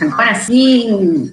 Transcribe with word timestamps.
Agora 0.00 0.34
sim, 0.34 1.32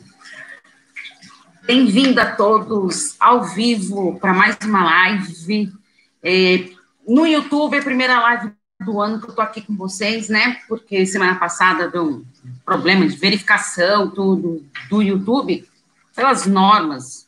bem-vindo 1.65 2.21
a 2.21 2.33
todos 2.33 3.15
ao 3.19 3.43
vivo 3.43 4.17
para 4.19 4.33
mais 4.33 4.57
uma 4.63 4.85
live. 4.85 5.69
É, 6.23 6.69
no 7.05 7.27
YouTube, 7.27 7.75
é 7.75 7.79
a 7.79 7.83
primeira 7.83 8.21
live 8.21 8.53
do 8.85 9.01
ano 9.01 9.19
que 9.19 9.25
eu 9.25 9.31
estou 9.31 9.43
aqui 9.43 9.61
com 9.61 9.75
vocês, 9.75 10.29
né? 10.29 10.61
Porque 10.69 11.05
semana 11.05 11.35
passada 11.35 11.89
deu 11.89 12.05
um 12.05 12.25
problema 12.63 13.05
de 13.05 13.17
verificação 13.17 14.09
tudo 14.09 14.65
do 14.89 15.01
YouTube, 15.01 15.67
pelas 16.15 16.45
normas 16.45 17.27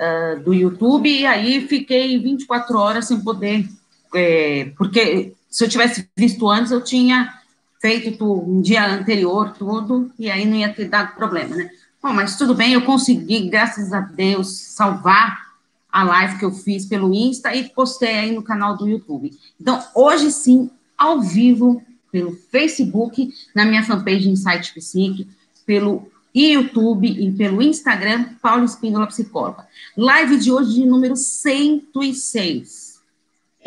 uh, 0.00 0.40
do 0.40 0.54
YouTube, 0.54 1.10
e 1.10 1.26
aí 1.26 1.68
fiquei 1.68 2.18
24 2.18 2.78
horas 2.78 3.06
sem 3.06 3.20
poder, 3.20 3.68
é, 4.14 4.72
porque 4.78 5.34
se 5.50 5.62
eu 5.62 5.68
tivesse 5.68 6.08
visto 6.16 6.48
antes, 6.48 6.72
eu 6.72 6.82
tinha 6.82 7.36
feito 7.80 8.24
um 8.24 8.60
dia 8.60 8.86
anterior 8.86 9.52
tudo, 9.52 10.10
e 10.18 10.30
aí 10.30 10.44
não 10.44 10.56
ia 10.56 10.72
ter 10.72 10.88
dado 10.88 11.14
problema, 11.14 11.54
né? 11.54 11.70
Bom, 12.02 12.12
mas 12.12 12.36
tudo 12.36 12.54
bem, 12.54 12.74
eu 12.74 12.82
consegui, 12.82 13.48
graças 13.48 13.92
a 13.92 14.00
Deus, 14.00 14.48
salvar 14.48 15.46
a 15.90 16.02
live 16.02 16.38
que 16.38 16.44
eu 16.44 16.52
fiz 16.52 16.84
pelo 16.84 17.12
Insta 17.12 17.54
e 17.54 17.68
postei 17.70 18.16
aí 18.16 18.32
no 18.32 18.42
canal 18.42 18.76
do 18.76 18.86
YouTube. 18.86 19.32
Então, 19.60 19.82
hoje 19.94 20.30
sim, 20.30 20.70
ao 20.96 21.20
vivo, 21.20 21.82
pelo 22.12 22.32
Facebook, 22.50 23.32
na 23.54 23.64
minha 23.64 23.82
fanpage 23.82 24.28
Insight 24.28 24.72
Psique, 24.74 25.28
pelo 25.64 26.10
YouTube 26.34 27.08
e 27.08 27.32
pelo 27.32 27.62
Instagram, 27.62 28.26
Paulo 28.42 28.64
Espíndola 28.64 29.06
Psicóloga. 29.06 29.66
Live 29.96 30.38
de 30.38 30.52
hoje 30.52 30.74
de 30.74 30.84
número 30.84 31.16
106. 31.16 33.00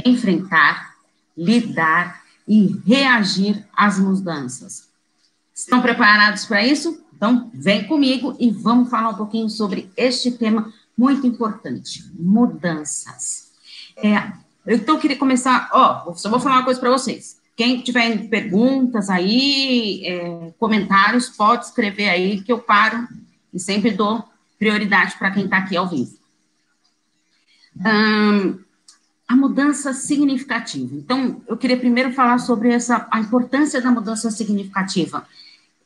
Enfrentar, 0.06 0.96
lidar 1.36 2.19
e 2.50 2.82
reagir 2.84 3.64
às 3.72 4.00
mudanças. 4.00 4.90
Estão 5.54 5.82
preparados 5.82 6.46
para 6.46 6.66
isso? 6.66 7.00
Então, 7.16 7.52
vem 7.54 7.86
comigo 7.86 8.36
e 8.40 8.50
vamos 8.50 8.90
falar 8.90 9.10
um 9.10 9.16
pouquinho 9.16 9.50
sobre 9.50 9.92
este 9.96 10.32
tema 10.32 10.74
muito 10.98 11.28
importante: 11.28 12.04
mudanças. 12.18 13.52
É, 13.96 14.32
então, 14.66 14.96
eu 14.96 15.02
queria 15.02 15.18
começar. 15.18 15.70
Ó, 15.72 16.14
só 16.16 16.30
vou 16.30 16.40
falar 16.40 16.58
uma 16.58 16.66
coisa 16.66 16.80
para 16.80 16.90
vocês. 16.90 17.38
Quem 17.56 17.82
tiver 17.82 18.30
perguntas 18.30 19.10
aí, 19.10 20.02
é, 20.06 20.54
comentários, 20.58 21.30
pode 21.30 21.66
escrever 21.66 22.10
aí 22.10 22.42
que 22.42 22.52
eu 22.52 22.60
paro 22.60 23.08
e 23.54 23.60
sempre 23.60 23.92
dou 23.92 24.24
prioridade 24.58 25.18
para 25.18 25.32
quem 25.32 25.44
está 25.44 25.58
aqui 25.58 25.76
ao 25.76 25.88
vivo. 25.88 26.18
Um, 27.76 28.60
a 29.30 29.36
mudança 29.36 29.94
significativa. 29.94 30.96
Então, 30.96 31.40
eu 31.48 31.56
queria 31.56 31.78
primeiro 31.78 32.12
falar 32.12 32.40
sobre 32.40 32.74
essa, 32.74 33.08
a 33.12 33.20
importância 33.20 33.80
da 33.80 33.92
mudança 33.92 34.32
significativa. 34.32 35.24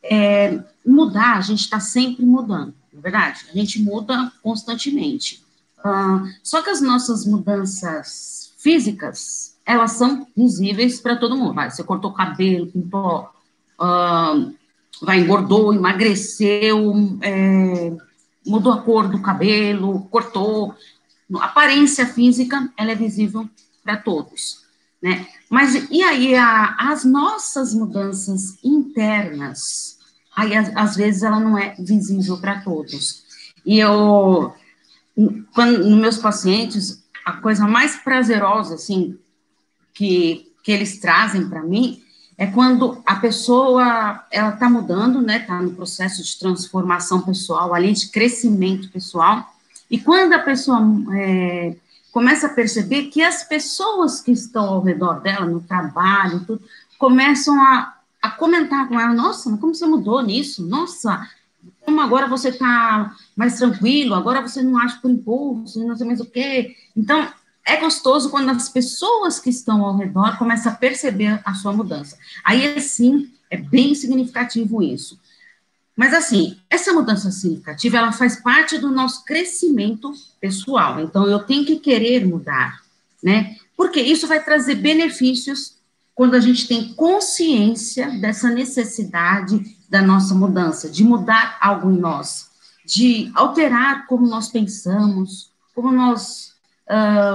É, 0.02 0.64
mudar, 0.86 1.38
a 1.38 1.42
gente 1.42 1.60
está 1.60 1.78
sempre 1.78 2.26
mudando, 2.26 2.74
não 2.94 3.00
é 3.00 3.02
verdade? 3.02 3.46
A 3.54 3.58
gente 3.58 3.82
muda 3.82 4.32
constantemente. 4.42 5.44
Uh, 5.80 6.32
só 6.42 6.62
que 6.62 6.70
as 6.70 6.82
nossas 6.82 7.26
mudanças 7.26 8.54
físicas, 8.58 9.58
elas 9.66 9.92
são 9.92 10.26
visíveis 10.36 11.02
para 11.02 11.18
todo 11.18 11.36
mundo. 11.36 11.54
Vai, 11.54 11.70
você 11.70 11.84
cortou 11.84 12.12
o 12.12 12.14
cabelo, 12.14 12.68
pintou, 12.68 13.30
uh, 13.78 14.54
vai, 15.02 15.20
engordou, 15.20 15.74
emagreceu, 15.74 17.20
é, 17.22 17.92
mudou 18.48 18.72
a 18.72 18.82
cor 18.82 19.10
do 19.10 19.22
cabelo, 19.22 20.08
cortou, 20.10 20.74
a 21.36 21.46
aparência 21.46 22.06
física, 22.06 22.72
ela 22.78 22.92
é 22.92 22.96
visível 22.96 23.50
para 23.84 23.98
todos, 23.98 24.62
né? 25.02 25.28
Mas 25.50 25.76
e 25.92 26.02
aí 26.02 26.36
a, 26.36 26.76
as 26.80 27.04
nossas 27.04 27.74
mudanças 27.74 28.58
internas, 28.64 30.00
aí 30.36 30.56
às, 30.56 30.96
vezes 30.96 31.24
ela 31.24 31.40
não 31.40 31.58
é 31.58 31.76
visível 31.80 32.38
para 32.40 32.62
todos. 32.62 33.24
E 33.66 33.80
eu, 33.80 34.54
quando, 35.54 35.88
nos 35.90 36.00
meus 36.00 36.18
pacientes, 36.18 37.03
a 37.24 37.34
coisa 37.34 37.68
mais 37.68 37.96
prazerosa, 37.97 38.76
assim, 38.76 39.18
que, 39.94 40.52
que 40.64 40.72
eles 40.72 41.00
trazem 41.00 41.47
para 41.47 41.62
mim 41.62 42.02
é 42.38 42.47
quando 42.47 43.02
a 43.06 43.16
pessoa 43.18 44.26
ela 44.31 44.50
está 44.50 44.70
mudando, 44.70 45.22
né? 45.22 45.38
Está 45.38 45.62
no 45.62 45.76
processo 45.76 46.24
de 46.24 46.40
transformação 46.40 47.22
pessoal, 47.22 47.74
ali 47.74 47.94
de 47.94 48.09
crescimento 48.09 48.90
pessoal, 48.90 49.53
e 49.94 50.00
quando 50.00 50.34
a 50.34 50.40
pessoa 50.40 50.81
é, 51.16 51.76
começa 52.12 52.48
a 52.48 52.50
perceber 52.50 53.09
que 53.09 53.22
as 53.22 53.44
pessoas 53.44 54.22
que 54.22 54.31
estão 54.31 54.66
ao 54.66 54.81
redor 54.81 55.22
dela, 55.22 55.46
no 55.46 55.62
trabalho, 55.62 56.44
tudo, 56.48 56.64
começam 56.98 57.62
a, 57.62 57.94
a 58.20 58.32
comentar 58.32 58.90
com 58.90 59.00
ela, 59.00 59.14
nossa, 59.14 59.56
como 59.56 59.76
você 59.76 59.86
mudou 59.86 60.20
nisso? 60.24 60.66
Nossa, 60.66 61.30
como 61.86 62.02
agora 62.02 62.26
você 62.26 62.50
está 62.50 63.16
mais 63.36 63.59
tranquilo, 63.59 64.16
agora 64.16 64.42
você 64.42 64.64
não 64.64 64.80
age 64.80 65.00
por 65.00 65.12
impulso, 65.12 65.86
não 65.86 65.96
sei 65.96 66.08
mais 66.08 66.20
o 66.20 66.26
quê. 66.26 66.76
Então, 66.98 67.28
é 67.64 67.78
gostoso 67.78 68.32
quando 68.32 68.50
as 68.50 68.70
pessoas 68.70 69.40
que 69.40 69.52
estão 69.52 69.86
ao 69.86 69.96
redor 69.96 70.40
começam 70.40 70.72
a 70.72 70.76
perceber 70.76 71.40
a 71.46 71.53
sua 71.53 71.72
mudança. 71.72 72.18
Aí, 72.44 72.82
sim, 72.82 73.32
é 73.48 73.58
bem 73.58 73.94
significativo 73.94 74.82
isso. 74.82 75.20
Mas 75.96 76.14
assim, 76.14 76.58
essa 76.70 76.92
mudança 76.92 77.30
significativa, 77.31 77.98
ela 77.98 78.12
faz 78.12 78.42
parte 78.42 78.78
do 78.80 78.90
nosso 78.90 79.24
crescimento 79.26 80.12
pessoal. 80.42 81.00
Então, 81.00 81.28
eu 81.28 81.40
tenho 81.40 81.66
que 81.66 81.78
querer 81.78 82.26
mudar, 82.26 82.81
né? 83.22 83.58
Porque 83.78 84.02
isso 84.02 84.28
vai 84.28 84.44
trazer 84.44 84.76
benefícios 84.76 85.76
quando 86.16 86.36
a 86.36 86.40
gente 86.40 86.68
tem 86.68 86.94
consciência 86.94 88.09
dessa 88.20 88.50
necessidade 88.50 89.78
da 89.90 90.02
nossa 90.02 90.34
mudança, 90.34 90.90
de 90.90 91.03
mudar 91.03 91.58
algo 91.62 91.92
em 91.92 91.98
nós, 91.98 92.50
de 92.86 93.32
alterar 93.34 94.08
como 94.08 94.28
nós 94.28 94.50
pensamos, 94.50 95.52
como 95.74 95.92
nós 95.92 96.53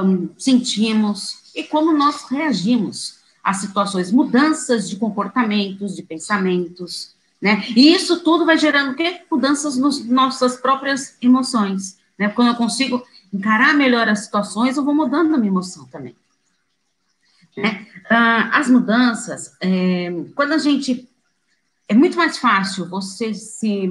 um, 0.05 0.29
sentimos 0.37 1.51
e 1.55 1.65
como 1.65 1.93
nós 1.97 2.25
reagimos 2.31 3.19
às 3.43 3.59
situações, 3.59 4.13
mudanças 4.13 4.89
de 4.89 4.97
comportamentos, 4.97 5.97
de 5.97 6.03
pensamentos, 6.03 7.15
né? 7.41 7.65
E 7.77 7.93
isso 7.95 8.21
tudo 8.21 8.45
vai 8.45 8.59
gerando 8.59 8.97
quê? 8.97 9.23
Mudanças 9.31 9.77
nas 9.77 10.05
nossas 10.05 10.57
próprias 10.57 11.17
emoções, 11.21 11.99
né? 12.19 12.29
Quando 12.29 12.49
eu 12.49 12.55
consigo 12.57 13.03
encarar 13.33 13.75
melhor 13.75 14.09
as 14.09 14.21
situações, 14.21 14.77
eu 14.77 14.85
vou 14.85 14.95
mudando 14.95 15.35
a 15.35 15.39
minha 15.39 15.51
emoção 15.51 15.85
também. 15.87 16.17
Né? 17.57 17.87
Ah, 18.09 18.59
as 18.59 18.69
mudanças, 18.69 19.57
é, 19.61 20.09
quando 20.35 20.53
a 20.53 20.59
gente... 20.59 21.09
É 21.89 21.95
muito 21.95 22.17
mais 22.17 22.39
fácil 22.39 22.89
você 22.89 23.33
se... 23.35 23.91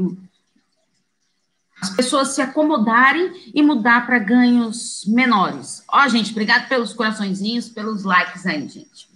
As 1.79 1.91
pessoas 1.91 2.29
se 2.29 2.41
acomodarem 2.41 3.51
e 3.53 3.61
mudar 3.61 4.05
para 4.05 4.17
ganhos 4.17 5.03
menores. 5.05 5.83
Ó, 5.87 6.07
gente, 6.07 6.31
obrigado 6.31 6.67
pelos 6.67 6.91
coraçõezinhos, 6.91 7.69
pelos 7.69 8.03
likes 8.03 8.47
aí, 8.47 8.67
gente. 8.67 9.07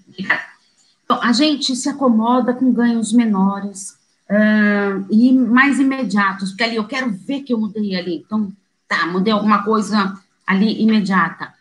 Então, 1.04 1.22
a 1.24 1.32
gente 1.32 1.76
se 1.76 1.90
acomoda 1.90 2.54
com 2.54 2.72
ganhos 2.72 3.12
menores, 3.12 3.98
uh, 4.32 5.06
e 5.10 5.34
mais 5.34 5.80
imediatos, 5.80 6.50
porque 6.52 6.64
ali 6.64 6.78
eu 6.78 6.88
quero 6.88 7.12
ver 7.12 7.42
que 7.42 7.54
eu 7.54 7.60
mudei 7.60 7.96
ali. 7.96 8.24
Então, 8.26 8.52
tá, 8.88 9.06
mudei 9.08 9.34
alguma 9.34 9.64
coisa 9.64 10.18
ali 10.48 10.82
imediata. 10.82 11.54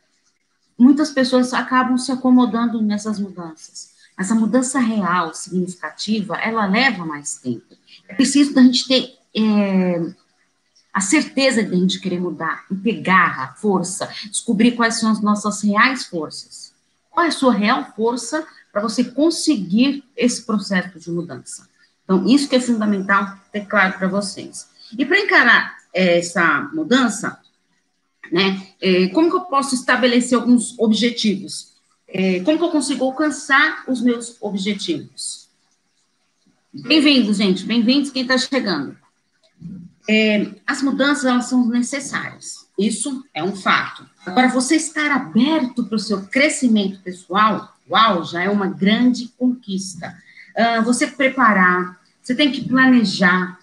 Muitas 0.79 1.11
pessoas 1.11 1.53
acabam 1.53 1.99
se 1.99 2.13
acomodando 2.13 2.81
nessas 2.81 3.19
mudanças. 3.19 3.91
Essa 4.19 4.35
mudança 4.35 4.79
real, 4.79 5.35
significativa, 5.35 6.37
ela 6.37 6.67
leva 6.67 7.05
mais 7.05 7.37
tempo. 7.37 7.75
É 8.09 8.15
preciso 8.15 8.55
da 8.55 8.63
gente 8.63 8.87
ter 8.87 9.15
é, 9.35 10.13
a 10.93 11.01
certeza 11.01 11.63
de 11.63 11.75
a 11.75 11.79
gente 11.79 12.01
querer 12.01 12.21
mudar, 12.21 12.65
ter 12.83 13.01
garra, 13.01 13.55
força, 13.55 14.11
descobrir 14.29 14.73
quais 14.73 14.99
são 14.99 15.11
as 15.11 15.21
nossas 15.21 15.63
reais 15.63 16.05
forças. 16.05 16.73
Qual 17.11 17.25
é 17.25 17.29
a 17.29 17.33
sua 17.33 17.53
real 17.53 17.93
força 17.95 18.47
para 18.73 18.83
você 18.83 19.05
conseguir 19.05 20.05
esse 20.17 20.45
processo 20.45 20.99
de 20.99 21.11
mudança? 21.11 21.70
Então, 22.11 22.27
isso 22.27 22.49
que 22.49 22.57
é 22.57 22.61
fundamental 22.61 23.39
ter 23.53 23.67
claro 23.67 23.97
para 23.97 24.09
vocês. 24.09 24.69
E 24.99 25.07
para 25.07 25.21
encarar 25.21 25.77
essa 25.95 26.69
mudança, 26.75 27.39
né, 28.33 28.67
é, 28.81 29.07
como 29.11 29.31
que 29.31 29.37
eu 29.37 29.43
posso 29.43 29.77
estabelecer 29.77 30.37
alguns 30.37 30.77
objetivos? 30.77 31.73
É, 32.09 32.41
como 32.41 32.59
que 32.59 32.65
eu 32.65 32.71
consigo 32.71 33.05
alcançar 33.05 33.85
os 33.87 34.01
meus 34.01 34.37
objetivos? 34.41 35.49
Bem-vindos, 36.73 37.37
gente, 37.37 37.65
bem-vindos 37.65 38.11
quem 38.11 38.23
está 38.23 38.37
chegando. 38.37 38.97
É, 40.09 40.49
as 40.67 40.83
mudanças, 40.83 41.27
elas 41.27 41.45
são 41.45 41.65
necessárias, 41.69 42.67
isso 42.77 43.25
é 43.33 43.45
um 43.45 43.55
fato. 43.55 44.05
Agora, 44.27 44.49
você 44.49 44.75
estar 44.75 45.13
aberto 45.13 45.85
para 45.85 45.95
o 45.95 46.01
seu 46.01 46.23
crescimento 46.23 47.01
pessoal, 47.03 47.73
uau, 47.89 48.25
já 48.25 48.43
é 48.43 48.51
uma 48.51 48.67
grande 48.67 49.29
conquista. 49.39 50.13
Uh, 50.59 50.83
você 50.83 51.07
preparar, 51.07 52.00
você 52.23 52.35
tem 52.35 52.51
que 52.53 52.69
planejar, 52.69 53.59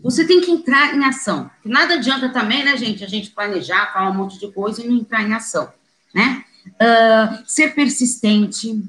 você 0.00 0.26
tem 0.26 0.40
que 0.40 0.50
entrar 0.50 0.94
em 0.94 1.04
ação. 1.04 1.50
Nada 1.64 1.94
adianta 1.94 2.28
também, 2.28 2.64
né, 2.64 2.76
gente, 2.76 3.04
a 3.04 3.08
gente 3.08 3.30
planejar, 3.30 3.92
falar 3.92 4.10
um 4.10 4.14
monte 4.14 4.38
de 4.38 4.50
coisa 4.52 4.82
e 4.82 4.88
não 4.88 4.96
entrar 4.96 5.22
em 5.22 5.32
ação, 5.34 5.72
né? 6.14 6.44
Uh, 6.68 7.42
ser 7.46 7.74
persistente, 7.74 8.82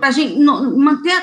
a 0.00 0.10
gente 0.10 0.38
manter, 0.38 1.22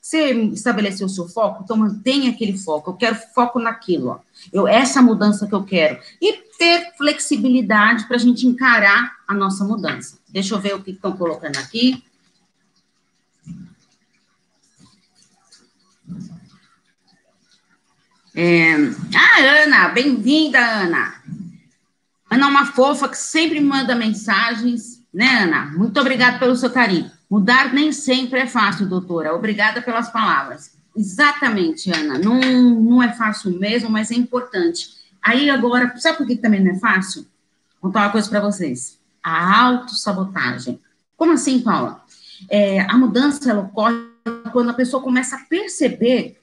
Você 0.00 0.32
estabeleceu 0.32 1.06
o 1.06 1.10
seu 1.10 1.28
foco, 1.28 1.62
então 1.62 1.76
mantenha 1.76 2.30
aquele 2.30 2.56
foco. 2.56 2.90
Eu 2.90 2.94
quero 2.94 3.16
foco 3.34 3.58
naquilo, 3.58 4.08
ó. 4.08 4.18
Eu, 4.52 4.66
essa 4.66 5.02
mudança 5.02 5.46
que 5.46 5.54
eu 5.54 5.62
quero. 5.64 6.00
E 6.20 6.32
ter 6.58 6.92
flexibilidade 6.96 8.06
para 8.06 8.16
a 8.16 8.18
gente 8.18 8.46
encarar 8.46 9.16
a 9.28 9.34
nossa 9.34 9.64
mudança. 9.64 10.18
Deixa 10.28 10.54
eu 10.54 10.58
ver 10.58 10.74
o 10.74 10.82
que 10.82 10.92
estão 10.92 11.12
colocando 11.12 11.58
aqui. 11.58 12.02
É... 18.40 18.72
Ah, 19.16 19.64
Ana, 19.64 19.88
bem-vinda, 19.88 20.60
Ana. 20.60 21.12
Ana 22.30 22.46
é 22.46 22.48
uma 22.48 22.66
fofa 22.66 23.08
que 23.08 23.18
sempre 23.18 23.60
manda 23.60 23.96
mensagens, 23.96 25.02
né, 25.12 25.42
Ana? 25.42 25.72
Muito 25.76 25.98
obrigada 25.98 26.38
pelo 26.38 26.54
seu 26.54 26.70
carinho. 26.70 27.10
Mudar 27.28 27.74
nem 27.74 27.90
sempre 27.90 28.38
é 28.38 28.46
fácil, 28.46 28.88
doutora. 28.88 29.34
Obrigada 29.34 29.82
pelas 29.82 30.08
palavras. 30.12 30.70
Exatamente, 30.96 31.90
Ana. 31.90 32.16
Não, 32.16 32.38
não 32.80 33.02
é 33.02 33.12
fácil 33.12 33.58
mesmo, 33.58 33.90
mas 33.90 34.12
é 34.12 34.14
importante. 34.14 34.90
Aí 35.20 35.50
agora, 35.50 35.92
sabe 35.96 36.18
por 36.18 36.26
que 36.28 36.36
também 36.36 36.62
não 36.62 36.70
é 36.70 36.78
fácil? 36.78 37.22
Vou 37.82 37.90
contar 37.90 38.02
uma 38.02 38.12
coisa 38.12 38.30
para 38.30 38.38
vocês. 38.38 39.00
A 39.20 39.62
autossabotagem. 39.62 40.80
Como 41.16 41.32
assim, 41.32 41.60
Paula? 41.60 42.04
É, 42.48 42.82
a 42.82 42.96
mudança 42.96 43.50
ela 43.50 43.62
ocorre 43.62 43.96
quando 44.52 44.70
a 44.70 44.74
pessoa 44.74 45.02
começa 45.02 45.34
a 45.34 45.40
perceber 45.40 46.38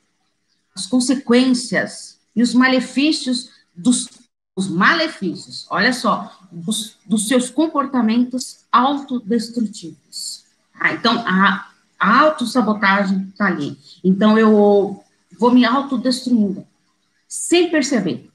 as 0.75 0.85
consequências 0.85 2.19
e 2.35 2.43
os 2.43 2.53
malefícios 2.53 3.49
dos 3.73 4.07
os 4.55 4.69
malefícios, 4.69 5.67
olha 5.69 5.91
só, 5.91 6.31
dos, 6.49 6.97
dos 7.05 7.27
seus 7.27 7.49
comportamentos 7.49 8.59
autodestrutivos. 8.71 10.45
Ah, 10.73 10.93
então, 10.93 11.23
a, 11.27 11.69
a 11.99 12.19
autossabotagem 12.21 13.27
está 13.29 13.47
ali. 13.47 13.77
Então, 14.01 14.37
eu 14.37 15.03
vou 15.37 15.53
me 15.53 15.65
autodestruindo, 15.65 16.65
sem 17.27 17.69
perceber. 17.69 18.29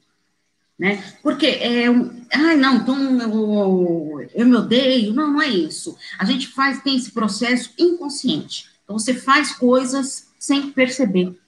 Né? 0.79 1.03
Porque 1.23 1.47
é 1.47 1.91
um, 1.91 2.25
ai, 2.33 2.57
não, 2.57 2.77
então 2.77 3.21
eu, 3.21 4.29
eu 4.35 4.47
me 4.47 4.57
odeio. 4.57 5.15
Não, 5.15 5.33
não 5.33 5.43
é 5.43 5.49
isso. 5.49 5.97
A 6.19 6.25
gente 6.27 6.49
faz, 6.49 6.83
tem 6.83 6.97
esse 6.97 7.13
processo 7.13 7.71
inconsciente. 7.79 8.69
Então, 8.85 8.99
você 8.99 9.15
faz 9.15 9.53
coisas 9.53 10.29
sem 10.39 10.71
perceber, 10.71 11.39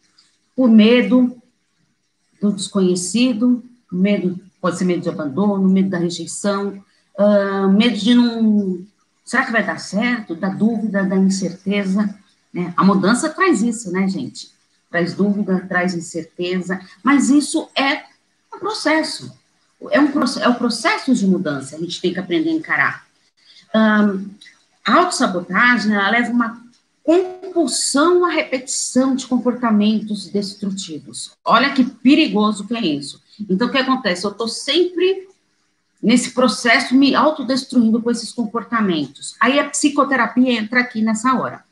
por 0.55 0.69
medo 0.69 1.37
do 2.41 2.53
desconhecido, 2.53 3.63
medo 3.91 4.41
Pode 4.63 4.79
ser 4.79 4.85
medo 4.85 5.03
de 5.03 5.09
abandono, 5.09 5.69
medo 5.69 5.91
da 5.91 5.99
rejeição, 5.99 6.81
uh, 7.19 7.69
medo 7.69 7.97
de 7.97 8.15
não. 8.15 8.87
Será 9.25 9.45
que 9.45 9.51
vai 9.51 9.67
dar 9.67 9.79
certo? 9.79 10.37
Da 10.37 10.51
dúvida, 10.51 11.03
da 11.03 11.17
incerteza. 11.17 12.17
Né? 12.55 12.73
A 12.77 12.85
mudança 12.85 13.29
traz 13.29 13.61
isso, 13.61 13.91
né, 13.91 14.07
gente? 14.07 14.53
Traz 14.89 15.15
dúvida, 15.15 15.67
traz 15.69 15.97
incerteza, 15.97 16.81
mas 17.03 17.29
isso 17.29 17.69
é 17.75 18.05
um 18.55 18.61
processo. 18.61 19.37
É, 19.91 20.01
um, 20.01 20.09
é 20.41 20.49
o 20.49 20.55
processo 20.55 21.13
de 21.13 21.27
mudança, 21.27 21.75
a 21.75 21.81
gente 21.81 22.01
tem 22.01 22.13
que 22.13 22.21
aprender 22.21 22.51
a 22.51 22.53
encarar. 22.53 23.07
Um, 23.75 24.29
a 24.87 24.95
autossabotagem, 24.95 25.93
ela 25.93 26.11
leva 26.11 26.31
uma 26.31 26.62
compulsão 27.03 28.25
à 28.25 28.31
repetição 28.31 29.15
de 29.15 29.27
comportamentos 29.27 30.29
destrutivos. 30.29 31.33
Olha 31.45 31.73
que 31.73 31.85
perigoso 31.85 32.67
que 32.67 32.75
é 32.75 32.81
isso. 32.81 33.21
Então, 33.49 33.69
o 33.69 33.71
que 33.71 33.79
acontece? 33.79 34.25
Eu 34.25 34.31
estou 34.31 34.49
sempre 34.49 35.29
nesse 36.03 36.33
processo 36.33 36.95
me 36.95 37.15
autodestruindo 37.15 38.01
com 38.01 38.11
esses 38.11 38.33
comportamentos. 38.33 39.37
Aí 39.41 39.59
a 39.59 39.69
psicoterapia 39.69 40.53
entra 40.53 40.81
aqui 40.81 41.03
nessa 41.03 41.35
hora. 41.35 41.65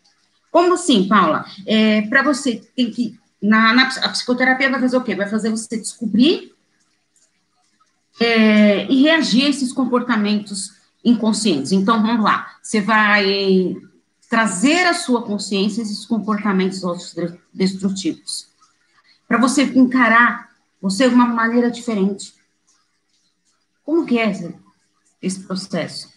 Como 0.51 0.75
assim, 0.75 1.07
Paula? 1.07 1.45
É, 1.67 2.03
Para 2.03 2.23
você, 2.23 2.61
tem 2.75 2.91
que. 2.91 3.19
Na, 3.41 3.73
na, 3.73 3.89
a 4.03 4.09
psicoterapia 4.11 4.71
vai 4.71 4.81
fazer 4.81 4.97
o 4.97 5.03
quê? 5.03 5.15
Vai 5.15 5.29
fazer 5.29 5.51
você 5.51 5.77
descobrir 5.79 6.53
é, 8.21 8.87
e 8.91 9.03
reagir 9.03 9.47
a 9.47 9.49
esses 9.49 9.73
comportamentos 9.73 10.73
inconscientes. 11.05 11.73
Então, 11.73 12.03
vamos 12.03 12.23
lá. 12.23 12.47
Você 12.63 12.81
vai 12.81 13.77
trazer 14.31 14.87
à 14.87 14.95
sua 14.95 15.23
consciência 15.23 15.83
esses 15.83 16.07
comportamentos 16.07 16.81
destrutivos. 17.53 18.49
Para 19.27 19.39
você 19.39 19.65
encarar 19.65 20.51
você 20.81 21.09
de 21.09 21.15
uma 21.15 21.27
maneira 21.27 21.71
diferente. 21.71 22.33
Como 23.85 24.07
que 24.07 24.19
é 24.19 24.31
esse, 24.31 24.55
esse 25.21 25.41
processo? 25.41 26.09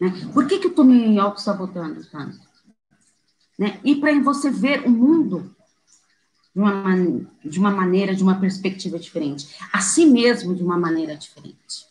Né? 0.00 0.10
Por 0.32 0.46
que, 0.46 0.58
que 0.58 0.66
eu 0.66 0.70
estou 0.70 0.84
me 0.84 1.18
auto-sabotando 1.18 2.04
tanto? 2.06 2.38
Né? 3.58 3.78
E 3.84 3.96
para 3.96 4.18
você 4.20 4.48
ver 4.48 4.86
o 4.86 4.90
mundo 4.90 5.54
de 6.54 6.60
uma, 6.60 6.96
de 7.44 7.58
uma 7.58 7.70
maneira, 7.70 8.14
de 8.14 8.22
uma 8.22 8.40
perspectiva 8.40 8.98
diferente. 8.98 9.54
A 9.72 9.80
si 9.80 10.06
mesmo 10.06 10.54
de 10.54 10.62
uma 10.62 10.78
maneira 10.78 11.16
diferente. 11.16 11.86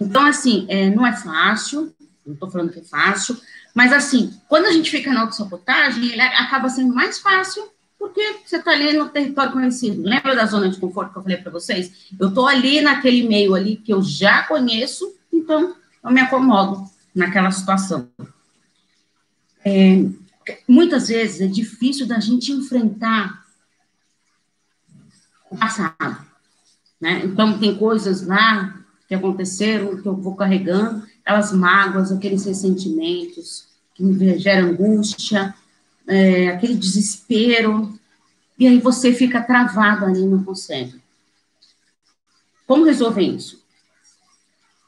Então, 0.00 0.24
assim, 0.26 0.66
é, 0.68 0.90
não 0.90 1.06
é 1.06 1.14
fácil, 1.14 1.94
não 2.26 2.34
estou 2.34 2.50
falando 2.50 2.72
que 2.72 2.80
é 2.80 2.84
fácil, 2.84 3.38
mas, 3.74 3.92
assim, 3.92 4.32
quando 4.48 4.66
a 4.66 4.72
gente 4.72 4.90
fica 4.90 5.12
na 5.12 5.22
autossabotagem, 5.22 6.12
ele 6.12 6.20
acaba 6.20 6.68
sendo 6.68 6.94
mais 6.94 7.18
fácil 7.18 7.68
porque 7.98 8.40
você 8.44 8.56
está 8.56 8.70
ali 8.70 8.92
no 8.92 9.08
território 9.08 9.52
conhecido. 9.52 10.02
Lembra 10.02 10.36
da 10.36 10.46
zona 10.46 10.68
de 10.68 10.78
conforto 10.78 11.12
que 11.12 11.18
eu 11.18 11.22
falei 11.22 11.38
para 11.38 11.50
vocês? 11.50 12.06
Eu 12.20 12.28
estou 12.28 12.46
ali 12.46 12.80
naquele 12.80 13.26
meio 13.26 13.54
ali 13.54 13.76
que 13.76 13.92
eu 13.92 14.02
já 14.02 14.42
conheço, 14.44 15.16
então 15.32 15.74
eu 16.02 16.10
me 16.10 16.20
acomodo 16.20 16.88
naquela 17.14 17.50
situação. 17.50 18.08
É, 19.64 20.04
muitas 20.68 21.08
vezes 21.08 21.40
é 21.40 21.46
difícil 21.46 22.06
da 22.06 22.20
gente 22.20 22.52
enfrentar 22.52 23.42
o 25.50 25.56
passado. 25.56 26.24
Né? 27.00 27.22
Então, 27.24 27.58
tem 27.58 27.74
coisas 27.74 28.26
lá 28.26 28.78
que 29.08 29.14
aconteceram, 29.14 30.00
que 30.00 30.06
eu 30.06 30.16
vou 30.16 30.36
carregando, 30.36 31.06
aquelas 31.24 31.52
mágoas, 31.52 32.12
aqueles 32.12 32.44
ressentimentos, 32.44 33.66
que 33.94 34.38
geram 34.38 34.68
angústia, 34.68 35.54
é, 36.06 36.48
aquele 36.48 36.74
desespero, 36.74 37.98
e 38.58 38.66
aí 38.66 38.78
você 38.78 39.12
fica 39.12 39.42
travado 39.42 40.04
ali, 40.04 40.24
não 40.26 40.44
consegue. 40.44 41.00
Como 42.66 42.84
resolver 42.84 43.22
isso? 43.22 43.62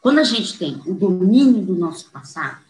Quando 0.03 0.19
a 0.19 0.25
gente 0.25 0.57
tem 0.59 0.81
o 0.87 0.95
domínio 0.95 1.65
do 1.65 1.75
nosso 1.75 2.11
passado, 2.11 2.61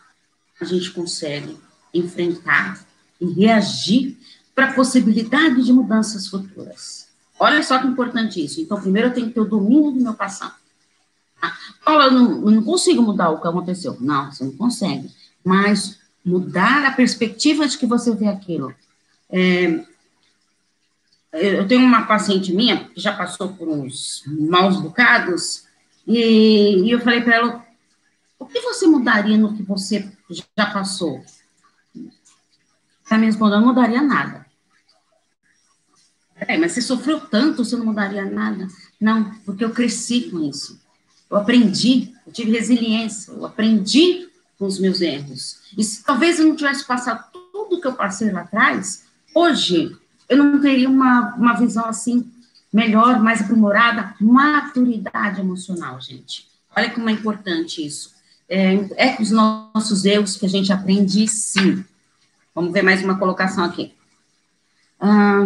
a 0.61 0.65
gente 0.65 0.91
consegue 0.93 1.57
enfrentar 1.93 2.85
e 3.21 3.27
reagir 3.27 4.17
para 4.55 4.71
a 4.71 4.73
possibilidade 4.73 5.63
de 5.63 5.73
mudanças 5.73 6.29
futuras. 6.29 7.09
Olha 7.39 7.63
só 7.63 7.79
que 7.79 7.87
importante 7.87 8.43
isso. 8.43 8.61
Então, 8.61 8.81
primeiro 8.81 9.09
eu 9.09 9.15
tenho 9.15 9.29
que 9.29 9.35
ter 9.35 9.41
o 9.41 9.45
domínio 9.45 9.91
do 9.91 10.01
meu 10.01 10.15
passado. 10.15 10.55
Paula, 11.87 12.07
eu 12.07 12.11
não, 12.11 12.31
eu 12.47 12.51
não 12.51 12.65
consigo 12.65 13.01
mudar 13.01 13.31
o 13.31 13.41
que 13.41 13.47
aconteceu. 13.47 13.97
Não, 14.01 14.33
você 14.33 14.43
não 14.43 14.57
consegue. 14.57 15.09
Mas 15.45 16.01
mudar 16.25 16.85
a 16.85 16.91
perspectiva 16.91 17.69
de 17.69 17.79
que 17.79 17.87
você 17.87 18.13
vê 18.13 18.27
aquilo. 18.27 18.75
É, 19.31 19.85
eu 21.33 21.69
tenho 21.69 21.87
uma 21.87 22.05
paciente 22.05 22.53
minha 22.53 22.89
que 22.89 23.01
já 23.01 23.17
passou 23.17 23.51
por 23.51 23.69
uns 23.69 24.25
maus 24.27 24.81
bocados, 24.81 25.65
e, 26.05 26.83
e 26.83 26.91
eu 26.91 26.99
falei 26.99 27.21
para 27.21 27.37
ela: 27.37 27.67
o 28.37 28.47
que 28.47 28.61
você 28.63 28.89
mudaria 28.89 29.39
no 29.39 29.55
que 29.55 29.63
você 29.63 30.11
já 30.59 30.67
passou? 30.67 31.25
Ela 33.09 33.21
me 33.21 33.27
respondeu: 33.27 33.61
não 33.61 33.69
mudaria 33.69 34.03
nada. 34.03 34.45
É, 36.35 36.59
mas 36.59 36.73
você 36.73 36.83
sofreu 36.83 37.21
tanto, 37.21 37.65
você 37.65 37.77
não 37.77 37.87
mudaria 37.87 38.25
nada? 38.25 38.67
Não, 39.01 39.33
porque 39.45 39.65
eu 39.65 39.71
cresci 39.71 40.23
com 40.23 40.41
isso. 40.41 40.85
Eu 41.31 41.37
aprendi, 41.37 42.15
eu 42.27 42.33
tive 42.33 42.53
resiliência, 42.53 43.33
eu 43.33 43.45
aprendi 43.45 44.29
com 44.59 44.67
os 44.67 44.79
meus 44.79 45.01
erros. 45.01 45.59
E 45.77 45.83
se 45.83 46.05
talvez 46.05 46.39
eu 46.39 46.47
não 46.47 46.57
tivesse 46.57 46.87
passado 46.87 47.25
tudo 47.53 47.81
que 47.81 47.87
eu 47.87 47.95
passei 47.95 48.31
lá 48.31 48.43
atrás, 48.43 49.05
hoje 49.35 49.97
eu 50.29 50.37
não 50.37 50.61
teria 50.61 50.89
uma, 50.89 51.35
uma 51.35 51.55
visão 51.55 51.87
assim 51.87 52.31
melhor, 52.73 53.21
mais 53.21 53.41
aprimorada, 53.41 54.15
maturidade 54.21 55.41
emocional, 55.41 56.01
gente. 56.01 56.47
Olha 56.77 56.91
como 56.91 57.09
é 57.09 57.13
importante 57.13 57.85
isso. 57.85 58.15
É, 58.49 58.75
é 58.97 59.13
com 59.13 59.23
os 59.23 59.31
nossos 59.31 60.05
erros 60.05 60.37
que 60.37 60.47
a 60.47 60.49
gente 60.49 60.73
aprende, 60.73 61.27
sim. 61.27 61.85
Vamos 62.55 62.73
ver 62.73 62.83
mais 62.83 63.03
uma 63.03 63.19
colocação 63.19 63.65
aqui. 63.65 63.96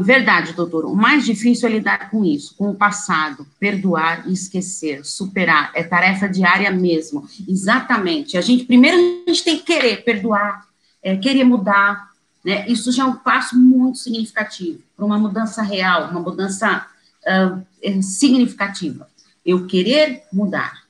Verdade, 0.02 0.52
doutor. 0.52 0.84
O 0.84 0.94
mais 0.94 1.24
difícil 1.24 1.68
é 1.68 1.72
lidar 1.72 2.10
com 2.10 2.24
isso, 2.24 2.54
com 2.56 2.70
o 2.70 2.74
passado, 2.74 3.46
perdoar 3.58 4.28
e 4.28 4.32
esquecer, 4.32 5.04
superar. 5.04 5.72
É 5.74 5.82
tarefa 5.82 6.28
diária 6.28 6.70
mesmo. 6.70 7.28
Exatamente. 7.48 8.38
A 8.38 8.40
gente 8.40 8.64
primeiro 8.64 8.96
a 8.96 9.30
gente 9.30 9.44
tem 9.44 9.58
que 9.58 9.64
querer 9.64 10.04
perdoar, 10.04 10.66
é, 11.02 11.16
querer 11.16 11.44
mudar. 11.44 12.10
Né? 12.44 12.66
Isso 12.68 12.92
já 12.92 13.02
é 13.02 13.06
um 13.06 13.16
passo 13.16 13.58
muito 13.58 13.98
significativo 13.98 14.80
para 14.96 15.04
uma 15.04 15.18
mudança 15.18 15.62
real, 15.62 16.10
uma 16.10 16.20
mudança 16.20 16.86
uh, 17.26 18.02
significativa. 18.02 19.08
Eu 19.44 19.66
querer 19.66 20.22
mudar. 20.32 20.82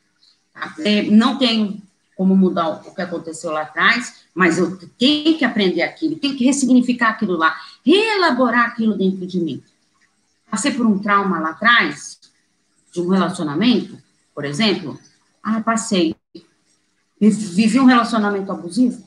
Tá? 0.52 0.74
É, 0.80 1.02
não 1.04 1.38
tenho 1.38 1.80
como 2.16 2.36
mudar 2.36 2.68
o 2.68 2.94
que 2.94 3.00
aconteceu 3.00 3.50
lá 3.50 3.62
atrás, 3.62 4.26
mas 4.34 4.58
eu 4.58 4.76
tenho 4.98 5.38
que 5.38 5.44
aprender 5.44 5.80
aquilo, 5.80 6.16
tenho 6.16 6.36
que 6.36 6.44
ressignificar 6.44 7.08
aquilo 7.08 7.34
lá, 7.34 7.56
reelaborar 7.84 8.66
aquilo 8.66 8.96
dentro 8.96 9.26
de 9.26 9.40
mim. 9.40 9.62
Passei 10.50 10.72
por 10.72 10.86
um 10.86 10.98
trauma 10.98 11.38
lá 11.38 11.50
atrás, 11.50 12.18
de 12.92 13.00
um 13.00 13.08
relacionamento, 13.08 13.96
por 14.34 14.44
exemplo. 14.44 14.98
Ah, 15.42 15.60
passei. 15.60 16.14
Vivi 17.20 17.78
um 17.78 17.84
relacionamento 17.84 18.50
abusivo? 18.50 19.06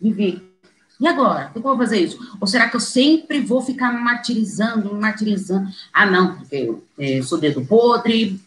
Vivi. 0.00 0.42
E 0.98 1.06
agora? 1.06 1.50
Como 1.52 1.58
eu 1.58 1.76
vou 1.76 1.78
fazer 1.78 2.00
isso? 2.00 2.18
Ou 2.40 2.46
será 2.46 2.68
que 2.68 2.76
eu 2.76 2.80
sempre 2.80 3.40
vou 3.40 3.62
ficar 3.62 3.92
me 3.92 4.00
martirizando, 4.00 4.94
me 4.94 5.00
martirizando? 5.00 5.68
Ah, 5.92 6.06
não, 6.06 6.36
porque 6.36 6.56
eu 6.56 6.84
é, 6.98 7.22
sou 7.22 7.38
dedo 7.38 7.64
podre, 7.64 8.40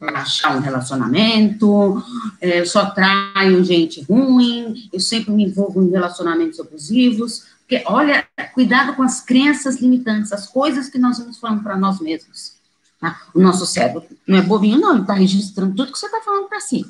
achar 0.00 0.56
um 0.56 0.60
relacionamento, 0.60 2.02
é, 2.40 2.60
eu 2.60 2.66
só 2.66 2.90
traio 2.90 3.64
gente 3.64 4.02
ruim, 4.02 4.88
eu 4.92 4.98
sempre 4.98 5.32
me 5.32 5.44
envolvo 5.44 5.82
em 5.82 5.90
relacionamentos 5.90 6.58
abusivos. 6.58 7.51
Porque, 7.72 7.84
olha, 7.86 8.28
cuidado 8.52 8.94
com 8.94 9.02
as 9.02 9.22
crenças 9.22 9.80
limitantes, 9.80 10.30
as 10.30 10.46
coisas 10.46 10.90
que 10.90 10.98
nós 10.98 11.18
vamos 11.18 11.38
falando 11.38 11.62
para 11.62 11.74
nós 11.74 12.00
mesmos. 12.00 12.52
Tá? 13.00 13.22
O 13.32 13.40
nosso 13.40 13.64
cérebro 13.64 14.04
não 14.26 14.36
é 14.36 14.42
bobinho, 14.42 14.78
não, 14.78 14.92
ele 14.92 15.00
está 15.00 15.14
registrando 15.14 15.74
tudo 15.74 15.90
que 15.90 15.98
você 15.98 16.04
está 16.04 16.20
falando 16.20 16.48
para 16.50 16.60
si. 16.60 16.84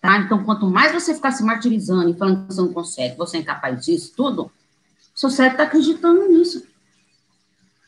Tá? 0.00 0.18
Então, 0.18 0.42
quanto 0.42 0.66
mais 0.66 0.90
você 0.90 1.14
ficar 1.14 1.30
se 1.30 1.44
martirizando 1.44 2.10
e 2.10 2.14
falando 2.14 2.40
que 2.40 2.52
você 2.52 2.60
não 2.60 2.72
consegue, 2.72 3.16
você 3.16 3.36
é 3.36 3.40
incapaz 3.42 3.84
disso, 3.84 4.12
tudo, 4.16 4.50
seu 5.14 5.30
cérebro 5.30 5.62
está 5.62 5.68
acreditando 5.68 6.28
nisso. 6.28 6.66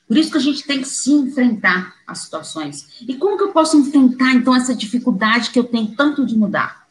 Por 0.06 0.16
isso 0.16 0.30
que 0.30 0.38
a 0.38 0.40
gente 0.40 0.64
tem 0.64 0.82
que 0.82 0.88
se 0.88 1.10
enfrentar 1.10 1.96
as 2.06 2.18
situações. 2.18 3.00
E 3.00 3.16
como 3.16 3.36
que 3.36 3.42
eu 3.42 3.52
posso 3.52 3.76
enfrentar, 3.76 4.34
então, 4.34 4.54
essa 4.54 4.72
dificuldade 4.72 5.50
que 5.50 5.58
eu 5.58 5.64
tenho 5.64 5.96
tanto 5.96 6.24
de 6.24 6.36
mudar? 6.36 6.86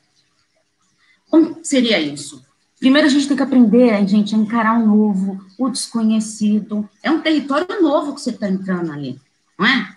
Como 1.29 1.63
seria 1.63 1.97
isso? 2.01 2.43
Primeiro, 2.83 3.07
a 3.07 3.09
gente 3.09 3.29
tem 3.29 3.37
que 3.37 3.43
aprender, 3.43 3.91
a 3.91 4.05
gente, 4.05 4.35
a 4.35 4.37
encarar 4.37 4.77
o 4.77 4.85
novo, 4.85 5.41
o 5.57 5.69
desconhecido. 5.69 6.89
É 7.01 7.09
um 7.09 7.21
território 7.21 7.81
novo 7.81 8.13
que 8.13 8.19
você 8.19 8.31
está 8.31 8.49
entrando 8.49 8.91
ali, 8.91 9.21
não 9.57 9.65
é? 9.65 9.95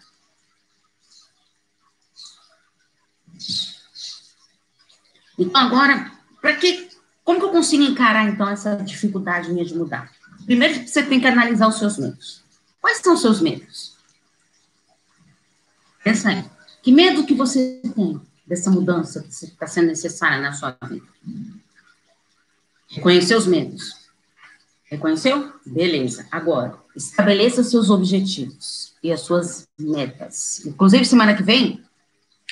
Então, 5.36 5.60
agora, 5.60 6.12
para 6.40 6.54
que, 6.54 6.88
como 7.24 7.40
que 7.40 7.46
eu 7.46 7.50
consigo 7.50 7.82
encarar, 7.82 8.28
então, 8.28 8.48
essa 8.48 8.76
dificuldade 8.76 9.50
minha 9.50 9.64
de 9.64 9.74
mudar? 9.74 10.12
Primeiro, 10.44 10.86
você 10.86 11.02
tem 11.02 11.18
que 11.18 11.26
analisar 11.26 11.66
os 11.66 11.80
seus 11.80 11.98
medos. 11.98 12.44
Quais 12.80 12.98
são 12.98 13.14
os 13.14 13.20
seus 13.20 13.40
medos? 13.40 13.96
Pensa 16.04 16.28
aí. 16.28 16.44
Que 16.84 16.92
medo 16.92 17.26
que 17.26 17.34
você 17.34 17.82
tem 17.82 18.20
dessa 18.46 18.70
mudança 18.70 19.24
que 19.24 19.28
está 19.28 19.66
sendo 19.66 19.88
necessária 19.88 20.40
na 20.40 20.52
sua 20.52 20.78
vida? 20.88 21.04
Reconhecer 22.88 23.36
os 23.36 23.46
medos. 23.46 24.06
Reconheceu? 24.84 25.52
Beleza. 25.64 26.26
Agora, 26.30 26.76
estabeleça 26.94 27.64
seus 27.64 27.90
objetivos 27.90 28.94
e 29.02 29.12
as 29.12 29.20
suas 29.20 29.66
metas. 29.78 30.64
Inclusive, 30.64 31.04
semana 31.04 31.34
que 31.34 31.42
vem, 31.42 31.82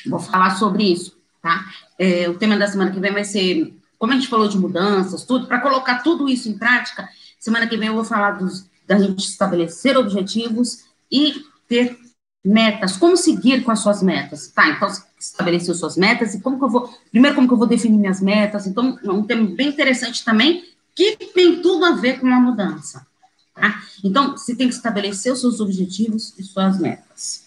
vou 0.06 0.18
falar 0.18 0.58
sobre 0.58 0.84
isso 0.84 1.14
tá? 1.44 1.62
É, 1.98 2.26
o 2.30 2.38
tema 2.38 2.56
da 2.56 2.66
semana 2.66 2.90
que 2.90 2.98
vem 2.98 3.12
vai 3.12 3.22
ser, 3.22 3.76
como 3.98 4.12
a 4.12 4.16
gente 4.16 4.28
falou 4.28 4.48
de 4.48 4.56
mudanças, 4.56 5.24
tudo, 5.24 5.46
para 5.46 5.60
colocar 5.60 6.02
tudo 6.02 6.26
isso 6.26 6.48
em 6.48 6.56
prática, 6.56 7.06
semana 7.38 7.66
que 7.66 7.76
vem 7.76 7.88
eu 7.88 7.94
vou 7.94 8.04
falar 8.04 8.32
dos, 8.32 8.66
da 8.86 8.98
gente 8.98 9.28
estabelecer 9.28 9.94
objetivos 9.98 10.86
e 11.12 11.44
ter 11.68 11.98
metas, 12.42 12.96
como 12.96 13.14
seguir 13.14 13.62
com 13.62 13.70
as 13.70 13.80
suas 13.80 14.02
metas, 14.02 14.48
tá? 14.48 14.70
Então, 14.70 14.88
estabelecer 15.32 15.74
suas 15.74 15.96
metas 15.96 16.34
e 16.34 16.40
como 16.40 16.58
que 16.58 16.64
eu 16.64 16.70
vou, 16.70 16.92
primeiro, 17.10 17.34
como 17.34 17.48
que 17.48 17.54
eu 17.54 17.58
vou 17.58 17.66
definir 17.66 17.98
minhas 17.98 18.20
metas, 18.20 18.66
então, 18.66 18.98
é 19.02 19.10
um 19.10 19.22
tema 19.22 19.48
bem 19.54 19.68
interessante 19.68 20.24
também, 20.24 20.64
que 20.94 21.16
tem 21.16 21.60
tudo 21.60 21.84
a 21.84 21.92
ver 21.92 22.20
com 22.20 22.28
a 22.28 22.40
mudança, 22.40 23.06
tá? 23.54 23.82
Então, 24.02 24.32
você 24.32 24.54
tem 24.54 24.68
que 24.68 24.74
estabelecer 24.74 25.32
os 25.32 25.40
seus 25.40 25.60
objetivos 25.60 26.34
e 26.38 26.42
suas 26.42 26.78
metas. 26.78 27.44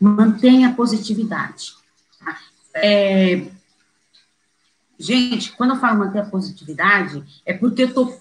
Mantenha 0.00 0.68
a 0.68 0.72
positividade. 0.72 1.74
É, 2.74 3.46
gente, 4.98 5.52
quando 5.52 5.70
eu 5.70 5.80
falo 5.80 5.98
manter 5.98 6.20
a 6.20 6.26
positividade, 6.26 7.24
é 7.44 7.54
porque 7.54 7.84
eu 7.84 7.94
tô, 7.94 8.14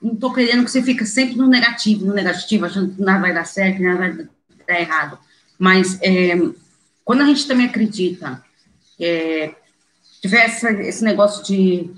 não 0.00 0.12
estou 0.14 0.32
querendo 0.32 0.64
que 0.64 0.70
você 0.70 0.82
fique 0.82 1.04
sempre 1.04 1.36
no 1.36 1.48
negativo, 1.48 2.06
no 2.06 2.14
negativo, 2.14 2.64
achando 2.64 2.94
que 2.94 3.02
nada 3.02 3.20
vai 3.20 3.34
dar 3.34 3.44
certo, 3.44 3.82
nada 3.82 3.98
vai 3.98 4.28
dar 4.66 4.80
errado. 4.80 5.18
Mas 5.58 5.98
é, 6.00 6.36
quando 7.04 7.22
a 7.22 7.26
gente 7.26 7.46
também 7.46 7.66
acredita, 7.66 8.42
é, 8.98 9.54
tiver 10.20 10.46
esse 10.46 11.04
negócio 11.04 11.44
de 11.44 11.90